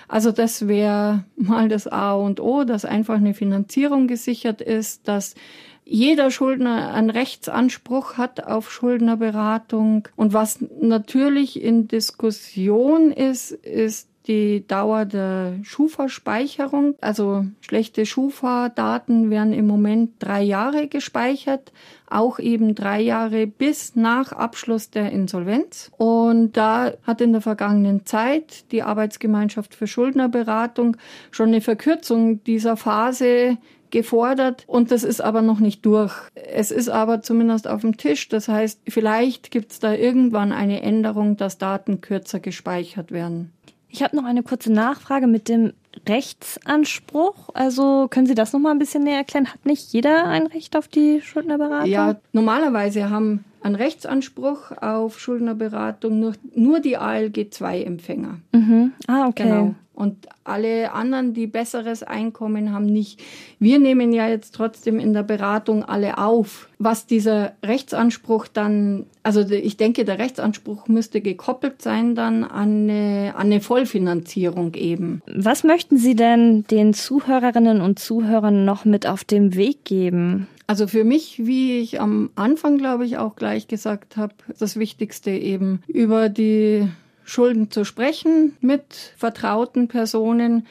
Also 0.08 0.32
das 0.32 0.70
wäre 0.70 1.26
mal 1.36 1.68
das 1.68 1.88
A 1.88 2.14
und 2.14 2.40
O, 2.40 2.64
dass 2.64 2.86
einfach 2.86 3.16
eine 3.16 3.34
Finanzierung 3.34 4.08
gesichert 4.08 4.62
ist, 4.62 5.08
dass 5.08 5.36
jeder 5.84 6.32
Schuldner 6.32 6.94
einen 6.94 7.10
Rechtsanspruch 7.10 8.18
hat 8.18 8.46
auf 8.46 8.72
Schuldnerberatung. 8.72 10.08
Und 10.16 10.32
was 10.32 10.64
natürlich 10.80 11.62
in 11.62 11.90
Diskussion 11.90 13.12
ist, 13.12 13.52
ist 13.52 14.11
die 14.32 14.66
Dauer 14.66 15.04
der 15.04 15.56
Schufa-Speicherung. 15.62 16.96
Also 17.02 17.46
schlechte 17.60 18.06
Schufa-Daten 18.06 19.30
werden 19.30 19.52
im 19.52 19.68
Moment 19.68 20.12
drei 20.20 20.42
Jahre 20.42 20.88
gespeichert, 20.88 21.74
auch 22.10 22.40
eben 22.40 22.74
drei 22.74 23.02
Jahre 23.02 23.46
bis 23.46 23.98
nach 23.98 24.32
Abschluss 24.32 24.90
der 24.90 25.12
Insolvenz. 25.12 25.92
Und 25.98 26.56
da 26.56 26.94
hat 27.04 27.20
in 27.20 27.34
der 27.34 27.42
vergangenen 27.42 28.06
Zeit 28.06 28.72
die 28.72 28.84
Arbeitsgemeinschaft 28.84 29.76
für 29.76 29.88
Schuldnerberatung 29.88 30.96
schon 31.32 31.50
eine 31.50 31.60
Verkürzung 31.60 32.42
dieser 32.46 32.78
Phase 32.78 33.58
gefordert 33.90 34.64
und 34.68 34.90
das 34.90 35.04
ist 35.04 35.20
aber 35.20 35.42
noch 35.42 35.60
nicht 35.60 35.86
durch. 35.86 36.14
Es 36.36 36.72
ist 36.72 36.88
aber 36.88 37.22
zumindest 37.22 37.68
auf 37.68 37.82
dem 37.82 37.98
Tisch. 37.98 38.30
Das 38.30 38.48
heißt, 38.48 38.80
vielleicht 38.88 39.52
gibt 39.52 39.74
es 39.74 39.80
da 39.80 39.94
irgendwann 39.94 40.54
eine 40.54 40.82
Änderung, 40.82 41.36
dass 41.36 41.58
Daten 41.58 42.00
kürzer 42.00 42.40
gespeichert 42.40 43.12
werden. 43.12 43.52
Ich 43.92 44.02
habe 44.02 44.16
noch 44.16 44.24
eine 44.24 44.42
kurze 44.42 44.72
Nachfrage 44.72 45.28
mit 45.28 45.50
dem 45.50 45.74
Rechtsanspruch. 46.08 47.50
Also 47.54 48.08
können 48.10 48.26
Sie 48.26 48.36
das 48.36 48.54
noch 48.54 48.60
mal 48.60 48.72
ein 48.72 48.80
bisschen 48.80 49.04
näher 49.04 49.18
erklären? 49.18 49.48
Hat 49.48 49.66
nicht 49.66 49.92
jeder 49.94 50.26
ein 50.26 50.48
Recht 50.48 50.78
auf 50.78 50.88
die 50.88 51.22
Schuldnerberatung? 51.22 51.90
Ja, 51.92 52.16
normalerweise 52.32 53.10
haben 53.10 53.44
einen 53.62 53.76
Rechtsanspruch 53.76 54.72
auf 54.82 55.20
Schuldnerberatung 55.20 56.20
nur, 56.20 56.34
nur 56.56 56.80
die 56.80 56.98
ALG-2-Empfänger. 56.98 58.40
Mhm. 58.54 58.94
Ah, 59.08 59.28
okay. 59.28 59.44
Genau. 59.44 59.76
Und 59.94 60.28
alle 60.44 60.94
anderen, 60.94 61.34
die 61.34 61.48
besseres 61.48 62.02
Einkommen 62.02 62.74
haben, 62.74 62.86
nicht. 62.86 63.22
Wir 63.60 63.78
nehmen 63.78 64.14
ja 64.14 64.28
jetzt 64.28 64.56
trotzdem 64.56 65.00
in 65.00 65.14
der 65.14 65.24
Beratung 65.24 65.84
alle 65.84 66.18
auf. 66.18 66.70
Was 66.80 67.06
dieser 67.06 67.54
Rechtsanspruch 67.64 68.48
dann, 68.48 69.06
also 69.22 69.42
ich 69.42 69.78
denke, 69.78 70.06
der 70.06 70.18
Rechtsanspruch 70.18 70.88
müsste 70.88 71.22
gekoppelt 71.22 71.82
sein 71.82 72.16
dann 72.16 72.44
an 72.44 72.90
eine, 72.90 73.34
an 73.36 73.48
eine 73.48 73.62
Vollfinanzierung 73.62 74.74
eben. 74.74 75.22
Was 75.28 75.64
möchten 75.64 75.98
Sie 75.98 76.16
denn 76.16 76.64
den 76.72 76.94
Zuhörerinnen 76.94 77.82
und 77.82 78.00
Zuhörern 78.00 78.66
noch 78.66 78.86
mit 78.86 79.06
auf 79.06 79.24
den 79.24 79.56
Weg 79.56 79.84
geben? 79.84 80.48
Also 80.72 80.88
für 80.88 81.04
mich, 81.04 81.46
wie 81.46 81.80
ich 81.80 82.00
am 82.00 82.30
Anfang, 82.36 82.78
glaube 82.78 83.06
ich, 83.06 83.18
auch 83.18 83.36
gleich 83.36 83.68
gesagt 83.68 84.16
habe, 84.16 84.34
das 84.58 84.80
Wichtigste 84.80 85.32
eben 85.32 85.84
über 85.88 86.30
die 86.30 86.88
Schulden 87.24 87.72
zu 87.72 87.86
sprechen 87.86 88.58
mit 88.62 89.14
vertrauten 89.18 89.88
Personen, 89.88 90.68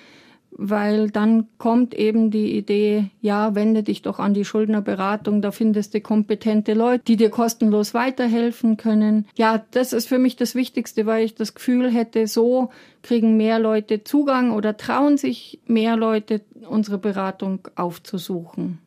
weil 0.53 1.11
dann 1.11 1.47
kommt 1.59 1.95
eben 1.95 2.31
die 2.31 2.57
Idee, 2.57 3.11
ja, 3.21 3.55
wende 3.55 3.83
dich 3.83 4.03
doch 4.03 4.19
an 4.19 4.35
die 4.35 4.45
Schuldnerberatung, 4.45 5.43
da 5.43 5.53
findest 5.53 5.95
du 5.95 6.01
kompetente 6.01 6.75
Leute, 6.75 7.05
die 7.07 7.17
dir 7.17 7.31
kostenlos 7.31 7.95
weiterhelfen 7.95 8.77
können. 8.77 9.27
Ja, 9.37 9.65
das 9.71 9.93
ist 9.93 10.09
für 10.09 10.19
mich 10.19 10.37
das 10.37 10.55
Wichtigste, 10.55 11.07
weil 11.07 11.25
ich 11.25 11.35
das 11.35 11.55
Gefühl 11.55 11.91
hätte, 11.91 12.27
so 12.27 12.71
kriegen 13.03 13.37
mehr 13.37 13.59
Leute 13.59 14.05
Zugang 14.05 14.51
oder 14.51 14.77
trauen 14.77 15.17
sich 15.17 15.61
mehr 15.67 15.97
Leute, 15.97 16.43
unsere 16.69 16.99
Beratung 16.99 17.69
aufzusuchen. 17.77 18.79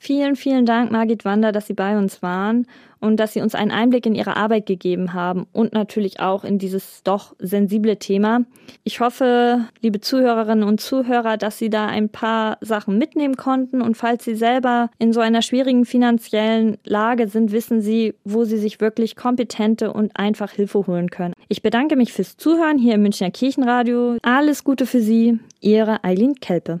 Vielen, 0.00 0.36
vielen 0.36 0.64
Dank, 0.64 0.92
Margit 0.92 1.24
Wander, 1.24 1.50
dass 1.50 1.66
Sie 1.66 1.74
bei 1.74 1.98
uns 1.98 2.22
waren 2.22 2.66
und 3.00 3.18
dass 3.18 3.32
Sie 3.32 3.40
uns 3.40 3.54
einen 3.54 3.72
Einblick 3.72 4.06
in 4.06 4.14
Ihre 4.14 4.36
Arbeit 4.36 4.66
gegeben 4.66 5.12
haben 5.12 5.46
und 5.52 5.72
natürlich 5.72 6.20
auch 6.20 6.44
in 6.44 6.58
dieses 6.58 7.02
doch 7.02 7.34
sensible 7.38 7.96
Thema. 7.98 8.42
Ich 8.84 9.00
hoffe, 9.00 9.66
liebe 9.80 10.00
Zuhörerinnen 10.00 10.66
und 10.66 10.80
Zuhörer, 10.80 11.36
dass 11.36 11.58
Sie 11.58 11.68
da 11.68 11.86
ein 11.86 12.08
paar 12.08 12.58
Sachen 12.60 12.96
mitnehmen 12.96 13.36
konnten 13.36 13.82
und 13.82 13.96
falls 13.96 14.24
Sie 14.24 14.36
selber 14.36 14.90
in 14.98 15.12
so 15.12 15.20
einer 15.20 15.42
schwierigen 15.42 15.84
finanziellen 15.84 16.78
Lage 16.84 17.28
sind, 17.28 17.52
wissen 17.52 17.80
Sie, 17.80 18.14
wo 18.24 18.44
Sie 18.44 18.58
sich 18.58 18.80
wirklich 18.80 19.16
kompetente 19.16 19.92
und 19.92 20.16
einfach 20.16 20.52
Hilfe 20.52 20.86
holen 20.86 21.10
können. 21.10 21.34
Ich 21.48 21.62
bedanke 21.62 21.96
mich 21.96 22.12
fürs 22.12 22.36
Zuhören 22.36 22.78
hier 22.78 22.94
im 22.94 23.02
Münchner 23.02 23.30
Kirchenradio. 23.30 24.16
Alles 24.22 24.62
Gute 24.62 24.86
für 24.86 25.00
Sie, 25.00 25.38
Ihre 25.60 26.04
Eileen 26.04 26.36
Kelpe. 26.36 26.80